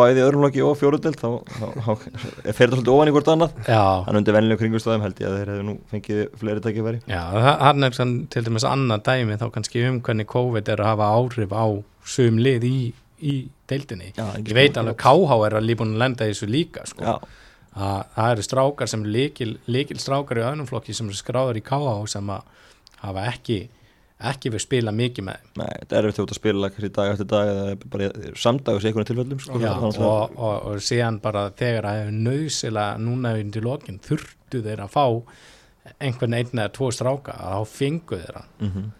[0.00, 3.60] bæði örnlokki og fjórundelt þá, þá, þá fer þetta svolítið ofan í hvort annað.
[3.68, 7.02] Þannig undir vennilega kringustöðum held ég að þeir hefur nú fengið fleiri tækifæri.
[7.12, 7.22] Já,
[7.66, 8.00] hann er
[8.32, 11.66] til dæmis annað dæmi þá kannski um hvernig COVID er að hafa áhrif á
[12.16, 12.74] sum lið í,
[13.20, 13.36] í
[13.68, 14.14] deildinni.
[14.16, 17.20] Já, ég veit alveg KH er að líbúin að lenda í þessu líka sko
[17.72, 21.94] að það eru strákar sem líkil, líkil strákar í öðnum flokki sem skráður í KH
[22.12, 22.42] sem að
[23.02, 23.62] hafa ekki
[24.22, 27.52] ekki við spila mikið með Nei, þetta er eftir að spila kannski dag eftir dag
[27.52, 31.88] eða bara samdags í einhvern tilfellum sko, Já, og, og, og, og síðan bara þegar
[31.88, 35.06] það hefur nöðsila núna undir lokin þurftu þeir að fá
[35.98, 38.92] einhvern einn eða tvo stráka að þá fengu þeirra mm -hmm.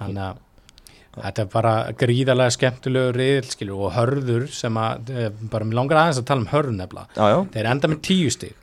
[0.00, 0.42] þannig að
[1.16, 6.20] Þetta er bara gríðarlega skemmtilegu riðil og hörður sem að, eh, bara mér langar aðeins
[6.20, 7.06] að tala um hörður nefnilega.
[7.54, 8.54] Þeir enda með tíu stíg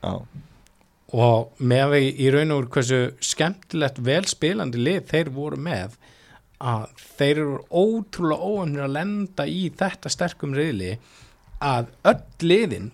[1.13, 5.97] og með við í raun og úr hversu skemmtilegt velspilandi lið þeir voru með
[6.63, 6.87] að
[7.19, 10.95] þeir eru ótrúlega óöfnir að lenda í þetta sterkum riðli
[11.61, 12.91] að öll liðin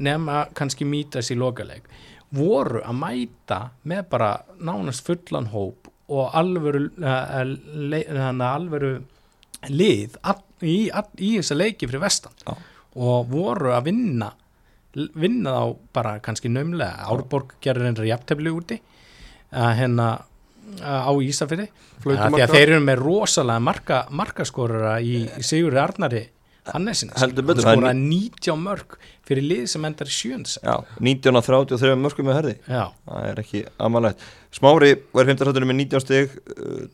[0.00, 1.84] nefna kannski mýtas í lokaleg
[2.32, 3.60] voru að mæta
[3.90, 4.30] með bara
[4.62, 8.92] nánast fullan hóp og alvöru uh, alvöru
[9.70, 10.16] lið
[10.64, 12.34] í, í þessa leiki fyrir vestan.
[12.46, 12.54] Já.
[13.00, 14.32] og voru að vinna
[14.90, 18.80] vinna þá bara kannski nömlega Árborg gerur einra jafntefni úti
[19.54, 20.08] að hérna
[20.80, 21.68] á Ísafjörði
[22.02, 26.24] því að þeir eru með rosalega marka, markaskorara í, í Sigurði Arnari
[26.70, 32.28] Hannesins skoraði 19 mörg fyrir lið sem endar í sjönds já, 19 á 33 mörgum
[32.28, 32.84] með herði já.
[33.06, 36.36] það er ekki aðmannlegt Smári var 15 sættunum með 19 stygg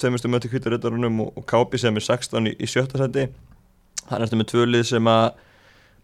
[0.00, 3.28] tveimurstu mötu kvittaröðarunum og, og Kápi sem er 16 í, í sjötta sætti
[4.06, 5.28] það er eftir með tvö lið sem að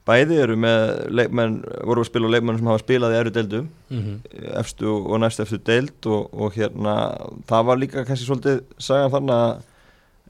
[0.08, 3.60] bæði eru með leikmenn voru að spila á leikmenn sem hafa spilað í eru deildu
[3.62, 4.16] mm -hmm.
[4.62, 6.94] efstu og næst efstu deild og, og hérna
[7.46, 9.60] það var líka kannski svolítið sagan þannig að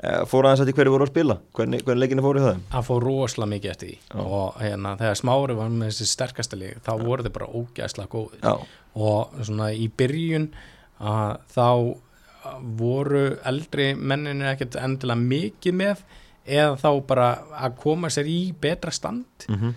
[0.01, 2.61] Eh, fór aðeins eftir hverju voru að spila hvernig, hvernig leikinu fóru það?
[2.73, 6.79] Það fór rosalega mikið eftir því og hérna, þegar smári var með þessi sterkasta leik
[6.81, 7.03] þá Já.
[7.03, 8.55] voru þið bara ógæðslega góðir Já.
[9.11, 10.47] og svona í byrjun
[11.03, 11.69] að þá
[12.79, 16.03] voru eldri menninu ekkert endilega mikið með
[16.43, 19.47] eða þá bara að koma sér í betra stand.
[19.49, 19.75] Mm -hmm.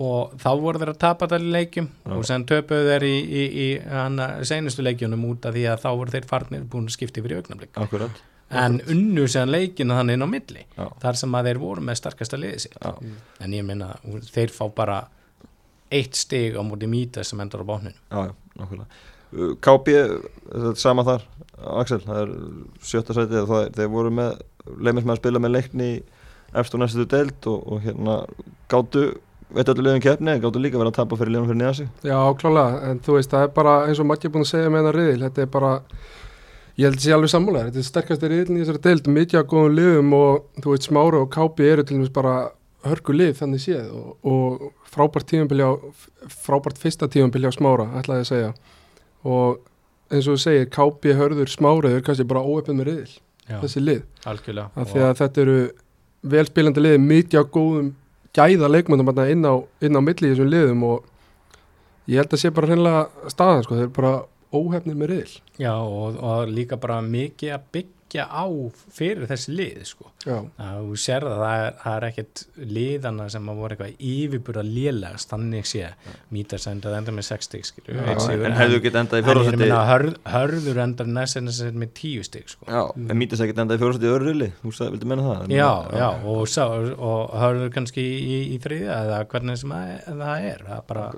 [0.00, 3.44] og þá voru þeir að tapa það í leikjum og sen töpuðu þeir í, í,
[3.64, 3.68] í,
[4.48, 7.40] senustu leikjunum út af því að þá voru þeir farnir búin að skipta yfir í
[7.40, 7.72] augnablik.
[7.76, 8.22] Akkurat.
[8.50, 10.86] En unnu séðan leikinu þannig inn á milli Já.
[11.00, 13.18] þar sem að þeir voru með starkasta liðið sér mm.
[13.44, 13.90] en ég minna,
[14.32, 14.96] þeir fá bara
[15.90, 17.78] eitt stig á móti mýta sem endur á
[18.10, 18.86] Já, uh,
[19.30, 19.96] KB,
[20.50, 21.26] þetta er sama þar?
[21.80, 22.30] Axel, það er
[22.88, 24.38] sjötta sætið það, þeir voru með,
[24.80, 25.90] leimist með að spila með leikni
[26.56, 28.14] eftir og næstu deilt og, og hérna
[28.72, 29.04] gáttu
[29.54, 32.80] veit öllu liðum kefni, gáttu líka verið að tapa fyrir liðum fyrir nýjasi Já, klálega,
[32.88, 35.22] en þú veist, það er bara eins og Maggi búin að segja með það riðil,
[35.26, 35.74] þetta er bara
[36.80, 39.08] Ég held að það sé alveg sammála, þetta er sterkast er yfirlega í þessari deild,
[39.12, 42.34] mikið á góðum liðum og þú veit Smára og Kápi eru til dæmis bara
[42.86, 45.76] hörku lið þannig séð og, og frábært tímanbili á,
[46.46, 48.52] frábært fyrsta tímanbili á Smára, ætlaði að segja
[49.26, 49.60] og
[50.10, 53.14] eins og þú segir, Kápi, Hörður, Smára eru kannski bara óöfnum með riðil,
[53.46, 54.02] Já, þessi lið.
[54.30, 54.86] Algjörlega.
[54.90, 55.58] Því að þetta eru
[56.34, 57.92] velspilandi lið, mikið á góðum
[58.36, 61.08] gæða leikmöndum inn á, inn á milli í þessum liðum og
[62.10, 64.12] ég held að sé bara hreinlega staðan, sko, þeir eru bara
[64.50, 68.44] óhefnir með riðil Já og, og líka bara mikið að byggja á
[68.90, 70.10] fyrir þessi lið sko.
[70.26, 72.42] að þú sér það það er, það er ekkert
[72.76, 75.92] liðana sem að voru eitthvað yfirbúra lélegast þannig sé
[76.34, 81.10] Mítas endaði enda með 6 stygg en hefðu gett endað í fjórðsætti hörð, hörður endar
[81.10, 82.66] næst með 10 stygg sko.
[82.68, 85.54] Já, en Mítas ekkert endaði í fjórðsætti öðru rili, þú vildi menna það?
[85.54, 90.48] Já, já, og, og, og hörður kannski í, í þriðja eða hvernig sem að, það
[90.50, 90.64] er.
[90.66, 91.10] Það er bara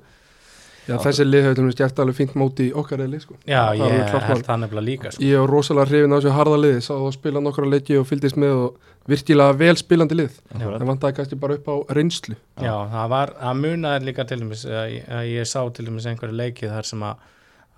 [0.88, 3.36] Já, þessi lið hefur til gert alveg fínt móti í okkar eða lið sko.
[3.46, 5.22] Já, ég held það nefnilega líka sko.
[5.22, 8.40] Ég hef rosalega hrifin á þessu harða lið sá að spila nokkra leiki og fyldist
[8.40, 13.08] með og virkilega vel spilandi lið það vantæði kannski bara upp á reynslu Já, það
[13.14, 17.06] var, það munaði líka til dæmis að ég sá til dæmis einhverju leiki þar sem
[17.06, 17.24] að,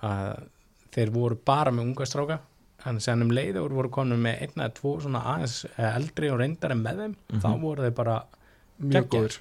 [0.05, 0.27] að
[0.97, 2.41] þeir voru bara með unga stráka
[2.85, 5.63] en sen um leiður voru komin með einna eða tvo svona aðeins
[5.95, 7.45] eldri og reyndari með þeim, mm -hmm.
[7.45, 8.17] þá voru þeir bara
[8.79, 9.39] mjög góður.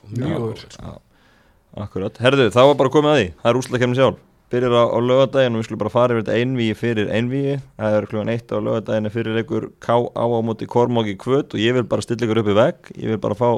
[1.73, 3.27] Akkurat, herðu, þá var bara komið að því.
[3.41, 4.17] Það er úslakefni sjálf,
[4.53, 7.95] byrjar á, á lögadagin og við skulum bara fara yfir þetta einvíi fyrir einvíi það
[7.97, 11.73] er klúan eitt á lögadagin fyrir einhver ká á á móti kormóki kvöt og ég
[11.73, 12.91] vil bara stilla ykkur upp í vegg.
[12.99, 13.49] Ég vil bara fá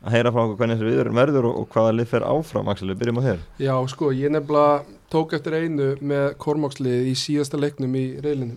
[0.00, 2.88] að heyra frá okkur hvernig þessi viður verður og, og hvaða lið fer áfram Axel,
[2.88, 3.44] við byrjum á þér.
[3.60, 8.56] Já, sko, ég nefnilega tók eftir einu með kormókslið í síðasta leiknum í reylinum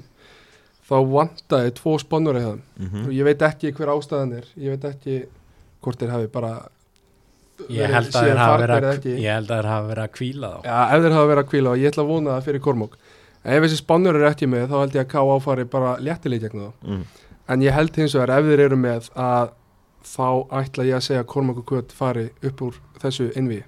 [0.88, 3.06] þá vantaði tvo spannur eða mm -hmm.
[3.08, 4.48] og ég veit ekki hver ástæðan er.
[4.56, 5.26] Ég veit ekki
[5.82, 6.54] hvort þeir hafi bara
[7.72, 8.40] Ég held að þeir
[9.72, 10.60] hafa verið að kvíla þá.
[10.68, 12.98] Já, ef þeir hafa verið að kvíla og ég ætla að vona það fyrir Kormók
[13.44, 16.64] Ef þessi spannur er ekki með þá held ég að K áfari bara léttileg gegn
[16.64, 16.88] þá.
[16.88, 17.04] Mm.
[17.52, 19.52] En ég held hins vegar ef þeir eru með að
[20.08, 20.28] þá
[20.62, 23.60] ætla ég að segja að Kormók og Kvöt fari upp úr þessu innví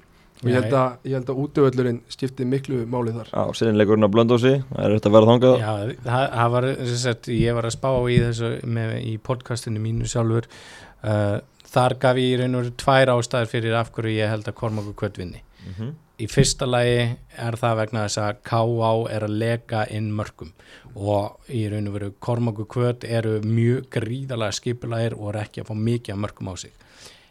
[0.45, 3.31] og ég held að, að útöðullurinn skipti miklu máli þar.
[3.31, 5.55] Já, sérинleikurinn á Blöndósi, það er þetta að vera þangað.
[5.59, 5.69] Já,
[6.05, 6.67] það, það var,
[7.03, 11.37] sagt, ég var að spá í þessu með, í podcastinu mínu sjálfur uh,
[11.75, 14.95] þar gaf ég í raun og tvær ástæður fyrir af hverju ég held að Kormáku
[14.97, 15.93] kvöld vinni mm -hmm.
[16.23, 16.99] í fyrsta lagi
[17.47, 18.91] er það vegna þess að K.A.
[19.15, 20.53] er að leka inn mörgum
[20.95, 25.67] og í raun og veru Kormáku kvöld eru mjög gríðalega skipulægir og er ekki að
[25.67, 26.71] fá mikið af mörgum á sig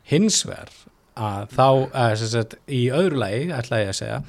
[0.04, 0.70] hins vegar
[1.14, 4.22] að þá, að, sagt, í öðru lagi ætla ég að segja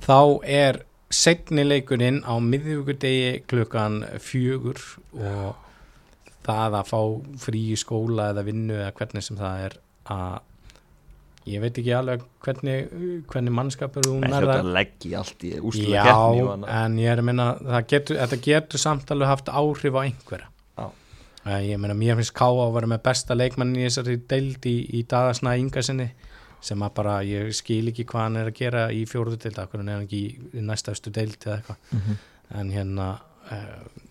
[0.00, 4.80] þá er segnileikurinn á miðvíkudegi klukkan fjögur
[5.12, 5.54] og
[6.46, 7.00] það að fá
[7.42, 9.78] frí í skóla eða vinnu eða hvernig sem það er
[10.16, 10.36] að
[11.46, 12.90] ég veit ekki alveg hvernig,
[13.30, 17.28] hvernig mannskapur hún er það leggi allt í úsluða keppni já, en ég er að
[17.28, 20.86] minna þetta getur samt alveg haft áhrif á einhverja já.
[21.62, 25.04] ég meina, mér finnst Ká að vera með besta leikmann í þessari deild í, í
[25.06, 26.08] dagasna yngasinni
[26.66, 29.84] sem að bara, ég skil ekki hvað hann er að gera í fjóruðu deild, akkur
[29.84, 32.24] hann er ekki í næstastu deild eða eitthvað mm -hmm.
[32.58, 33.08] en hérna
[33.54, 34.05] uh,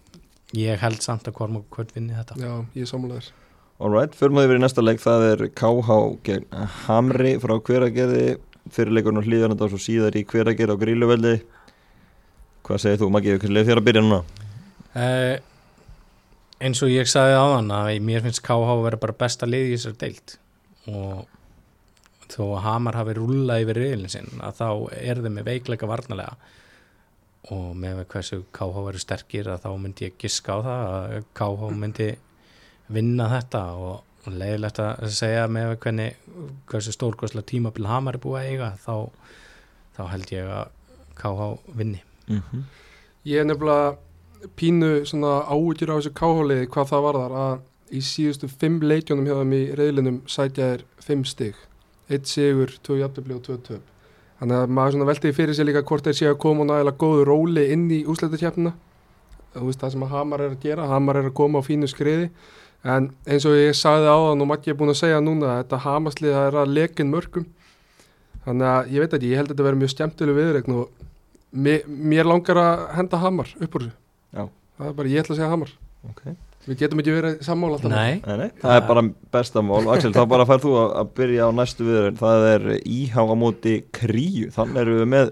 [0.57, 2.37] ég held samt að Kormok kvöld vinni þetta.
[2.41, 3.31] Já, ég samanlegar
[3.75, 5.01] Alright, fyrir maður yfir í næsta leik.
[5.03, 6.45] Það er KH gegn
[6.85, 8.37] Hamri frá hveragerði.
[8.71, 11.33] Fyrirleikurinn og hlýðarnand og svo síðar í hveragerði á gríluveldi
[12.65, 14.19] hvað segir þú Maggi, hvernig leif þér að byrja núna?
[14.95, 15.35] Eh,
[16.65, 19.69] eins og ég sagði á þann að mér finnst KH að vera bara besta lið
[19.69, 20.37] í þessar deilt
[20.89, 21.25] og
[22.31, 26.37] þó að Hamar hafi rúlað yfir reilin sinn að þá er þeim með veikleika varnalega
[27.53, 31.69] og með hversu KH verður sterkir að þá myndi ég giska á það að KH
[31.81, 32.09] myndi
[32.95, 36.17] vinna þetta og leiðilegt að segja með hvernig
[36.69, 38.95] hversu stórkosla tímabil Hamar er búið að eiga þá,
[39.97, 40.73] þá held ég að
[41.19, 42.01] KH vinni.
[42.27, 42.65] Mm -hmm.
[43.25, 43.97] Ég er nefnilega
[44.55, 47.55] pínu ágjur á þessu KH-liði hvað það var þar að
[47.91, 51.55] í síðustu fimm leikjónum hjá þeim í reyðlinum sætja er fimm stygg
[52.09, 53.94] eitt sigur, tvö jafnöfli og tvö töp
[54.45, 57.65] þannig að maður veldi fyrir sig líka hvort þeir séu að koma nægilega góðu róli
[57.73, 58.75] inn í úsleitakjapnina
[59.55, 61.89] þú veist það sem að Hamar er að gera Hamar er að koma á fínu
[61.89, 62.29] skriði.
[62.85, 65.61] En eins og ég sagði á þann og Maggi er búin að segja núna að
[65.63, 67.47] þetta Hamarslið er að lekin mörgum
[68.45, 71.05] þannig að ég veit ekki, ég held að þetta verður mjög stjæmtileg viðregn og
[71.65, 74.51] mér, mér langar að henda Hamar upp úr þessu.
[74.75, 75.71] Það er bara ég ætla að segja Hamar.
[76.11, 76.35] Okay.
[76.65, 78.21] Við getum ekki verið sammála alltaf nei.
[78.25, 79.03] Nei, nei, það er bara
[79.35, 83.35] bestamál Axel, þá bara færð þú að byrja á næstu viður það er íhá á
[83.37, 85.31] móti kríu, þannig erum við með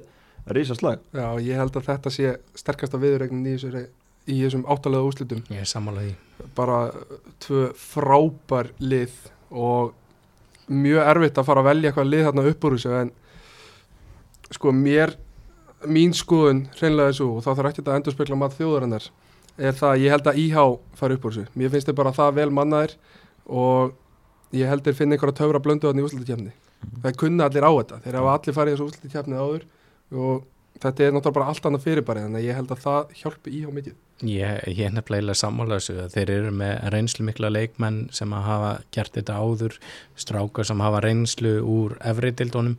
[0.54, 1.02] rísaslag.
[1.16, 3.84] Já, ég held að þetta sé sterkasta viðurregnin í,
[4.30, 5.42] í þessum áttalega úslutum.
[5.50, 6.14] Ég er sammála því.
[6.58, 6.80] Bara
[7.42, 9.18] tvö frábær lið
[9.50, 9.94] og
[10.70, 13.12] mjög erfitt að fara að velja eitthvað lið þarna upp úr þessu en
[14.54, 15.18] sko mér
[15.90, 19.10] mín skoðun hreinlega þessu og þá þarf ekki að endur spekla mat þjóðarinnar
[19.58, 20.64] er það að ég held að íhá
[20.98, 21.54] fari upp úr þessu.
[21.60, 22.96] Mér finnst þetta bara það vel mannaðir
[23.46, 23.94] og
[24.56, 26.54] ég held að finna einhverja töfra blönduðan í úslutikefni.
[26.54, 26.96] Mm.
[27.04, 28.02] Það kunna allir á þetta.
[28.06, 29.68] Þeir hafa allir farið í þessu úslutikefni áður
[30.24, 30.50] og
[30.84, 33.72] þetta er náttúrulega bara allt annað fyrirbæri þannig að ég held að það hjálpi íhá
[33.78, 33.96] mikið.
[34.24, 38.74] Ég, ég er nefnilega sammála þessu að þeir eru með reynslu mikla leikmenn sem hafa
[38.96, 39.78] gert þetta áður,
[40.20, 42.78] strákar sem hafa reynslu úr efriðildónum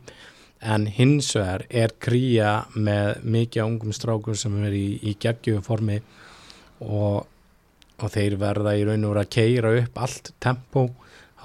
[0.65, 5.99] en hins vegar er kría með mikið ungum strákur sem er í, í geggjum formi
[6.83, 7.25] og,
[7.99, 10.87] og þeir verða í raun og vera að keira upp allt tempo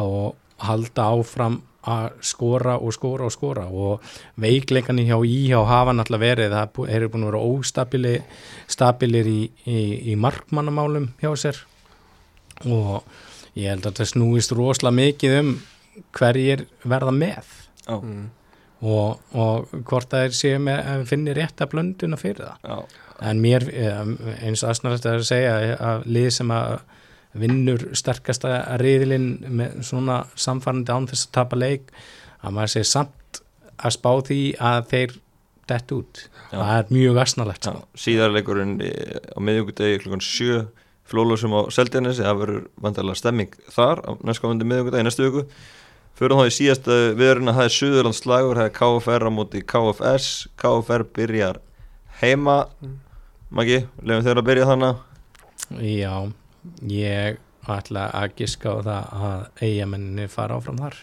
[0.00, 3.66] og halda áfram að skora og skora og skora.
[3.68, 4.04] Og
[4.40, 9.80] veikleikanir hjá íhjá hafa náttúrulega verið, það er búin að vera óstabilir í, í,
[10.12, 11.62] í markmannamálum hjá sér.
[12.68, 13.00] Og
[13.56, 15.54] ég held að það snúist rosalega mikið um
[16.16, 17.56] hverjir verða með.
[17.90, 18.28] Mm.
[18.86, 22.68] og, og hvort það er með finnir rétt að blönduna fyrir það.
[22.68, 23.08] Já.
[23.20, 26.78] En mér eins og aðsnarðast að segja að lið sem að
[27.40, 31.92] vinnur sterkasta riðilinn með svona samfarnandi án þess að tapa leik
[32.40, 33.42] að maður segir samt
[33.80, 34.40] að spá því
[34.70, 35.18] að þeir
[35.70, 36.58] dett út Já.
[36.58, 37.82] það er mjög asnalegt sko.
[38.04, 40.64] síðarleikurinn á miðjúkudegi klukkan 7
[41.10, 45.44] flólósum á Seldjarnesi það verður vantarlega stemming þar á næstkomandi miðjúkudegi næstu viku
[46.18, 49.62] fyrir þá í síðasta viðurinn að það er Suðurlands slagur, það er KFR á móti
[49.64, 50.26] KFS
[50.60, 51.62] KFR byrjar
[52.20, 52.98] heima mm.
[53.51, 55.07] Maggi, lefum þeirra að byrja þannig
[55.90, 56.12] Já
[56.90, 57.38] ég
[57.70, 60.98] ætla að giska á það að eigamenninni fara áfram þar.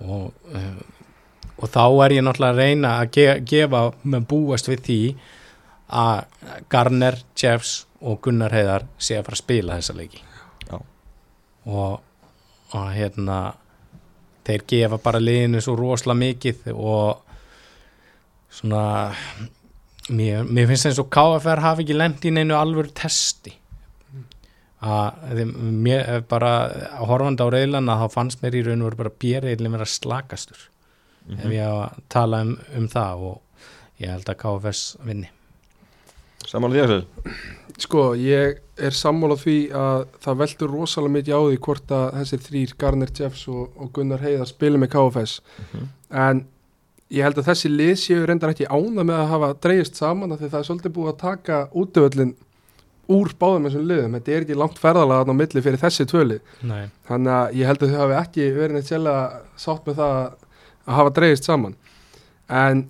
[0.00, 0.80] Og, uh,
[1.60, 5.00] og þá er ég náttúrulega að reyna að ge gefa með búast við því
[6.00, 10.22] að Garner, Jeffs og Gunnar Heiðar sé að fara að spila þessa leiki.
[11.70, 11.98] Og,
[12.72, 13.40] og hérna
[14.46, 17.26] þeir gefa bara liðinu svo rosalega mikið og
[18.50, 18.84] svona
[20.10, 23.54] mér, mér finnst það eins og KFR hafi ekki lendi inn einu alvöru testi
[24.80, 26.52] að mér bara
[26.96, 30.62] að horfanda á reyðlana þá fannst mér í raun og veru bara bérreilin vera slakastur
[31.26, 31.44] mm -hmm.
[31.44, 33.40] ef ég að tala um, um það og
[34.00, 35.30] ég held að KFS vinni
[36.48, 37.04] Sammála því að það?
[37.80, 42.38] Sko, ég er sammála því að það veldur rosalega mikið á því hvort að þessi
[42.46, 45.86] þrýr, Garner Jeffs og, og Gunnar Heiðar spilum með KFS mm -hmm.
[46.10, 46.46] en
[47.10, 50.44] ég held að þessi lið séu reyndar ekki ána með að hafa dreyist saman að
[50.44, 52.36] því það er svolítið búið að taka útöðlinn
[53.10, 56.36] úr báðum þessum liðum, þetta er ekki langt ferðalega á milli fyrir þessi tvöli
[57.08, 60.96] þannig að ég held að þau hafi ekki verið neitt sjálf sátt með það að
[60.96, 61.74] hafa dreyist saman.
[62.50, 62.84] En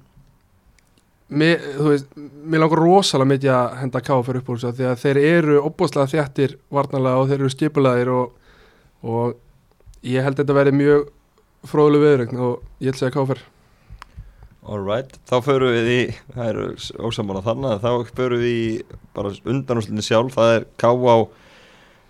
[1.30, 5.60] mér, veist, mér langar rosalega mikið að henda káfa fyrir uppbúrsa því að þeir eru
[5.62, 8.34] opbúslega þjættir varnalega og þeir eru skipulegir og,
[9.06, 11.08] og ég held að þetta verið mjög
[11.70, 13.48] fróðlu viðrögn og ég held að segja fyrir
[14.70, 16.64] Alright, þá förum við í, það eru
[17.02, 18.66] ósamála þannig að þá förum við í
[19.16, 21.14] bara undanúslinni sjálf, það er K.A.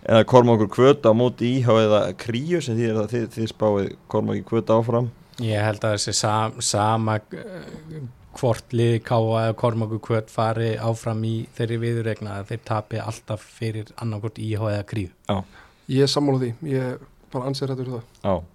[0.05, 4.45] eða Kormákur Kvöta á móti íhá eða Kríu sem því að þið, þið spáið Kormáki
[4.45, 5.09] Kvöta áfram.
[5.41, 7.17] Ég held að þessi sam, sama
[8.37, 9.47] hvort liði K.A.
[9.47, 14.67] eða Kormákur Kvöt fari áfram í þeirri viðregna að þeir tapi alltaf fyrir annarkort íhá
[14.75, 15.09] eða Kríu.
[15.25, 15.41] Já.
[15.89, 18.09] Ég er sammála því, ég bara anser þetta fyrir það.
[18.21, 18.50] Já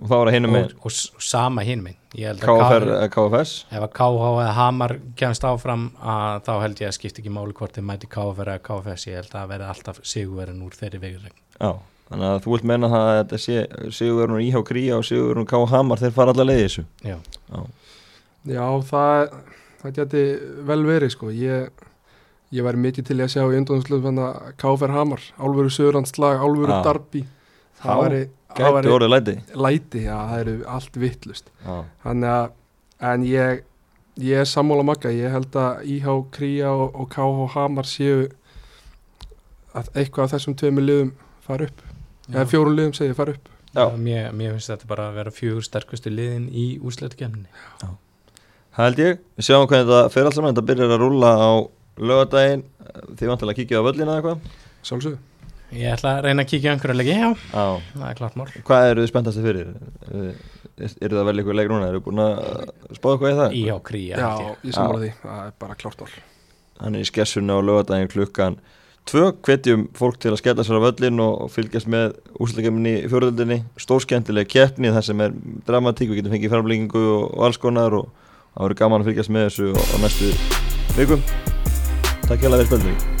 [0.00, 1.98] og þá er það hinum og, og, og sama hinum minn
[2.42, 6.96] KFR eða KFS ef að KH eða Hamar kemst áfram að, þá held ég að
[6.98, 10.64] skipta ekki máli hvort þið mæti KFR eða KFS ég held að verði alltaf sigurverðin
[10.66, 11.70] úr þeirri vegurregn Já,
[12.10, 13.58] þannig að þú vilt menna það að þetta sé
[14.00, 16.86] sigurverðin úr IH Kría og sigurverðin úr KH Hamar þeir fara allar leiði þessu?
[17.04, 17.16] Já,
[17.50, 17.64] Já.
[18.44, 19.36] Já það,
[19.80, 20.22] það geti
[20.68, 21.30] vel verið sko.
[21.32, 21.84] Ég,
[22.52, 24.20] ég væri mikið til að sjá í undanslöfum
[24.60, 27.24] KFR Hamar, álveru sögurandslag, álveru darbi
[27.80, 28.20] það væri
[28.54, 29.36] Gæti orðið læti.
[29.54, 31.48] Læti, já, það eru allt vittlust
[32.04, 32.50] Þannig að,
[33.10, 33.64] en ég
[34.20, 38.28] ég er sammála makka, ég held að IH Kría og, og KH Hamar séu
[39.74, 41.10] að eitthvað af þessum tveimu liðum
[41.42, 41.82] fara upp.
[42.28, 42.38] Já.
[42.38, 43.50] eða fjórun liðum segja fara upp.
[43.74, 43.88] Já.
[43.98, 47.48] Mér, mér finnst þetta bara að vera fjögur sterkustu liðin í úsleitkemni
[48.74, 51.50] Það held ég, við sjáum hvernig þetta fyrir alls saman, þetta byrjar að rúla á
[51.98, 52.64] lögadaginn,
[53.18, 54.62] þið vantilega að kíkja á völlina eða eitthvað.
[54.84, 55.18] Sálsög
[55.72, 58.46] Ég ætla að reyna að kíkja einhverju leiki, já, já, það er klart mál.
[58.68, 59.72] Hvað eru þið spenntast fyrir?
[60.84, 61.88] Er það vel eitthvað leik núna?
[61.88, 62.38] Er þið búin að
[62.98, 63.56] spáða eitthvað í það?
[63.58, 64.76] Já, kríja Já, ég.
[64.76, 66.14] samfara því, það er bara klart mál.
[66.78, 68.58] Þannig í skessunni á lögadagin klukkan
[69.04, 73.60] Tvö, hvetjum fólk til að skella sér á völlin og fylgjast með úsleikemni í fjörðöldinni
[73.84, 75.36] Stórskjæntilega keppni þar sem er
[75.68, 78.08] dramatík, við getum fengið framlengingu og alls konar og
[78.54, 80.34] það verður gaman að fylgjast með þessu á næstu
[80.96, 81.26] vikum.
[82.24, 83.13] Takk hjá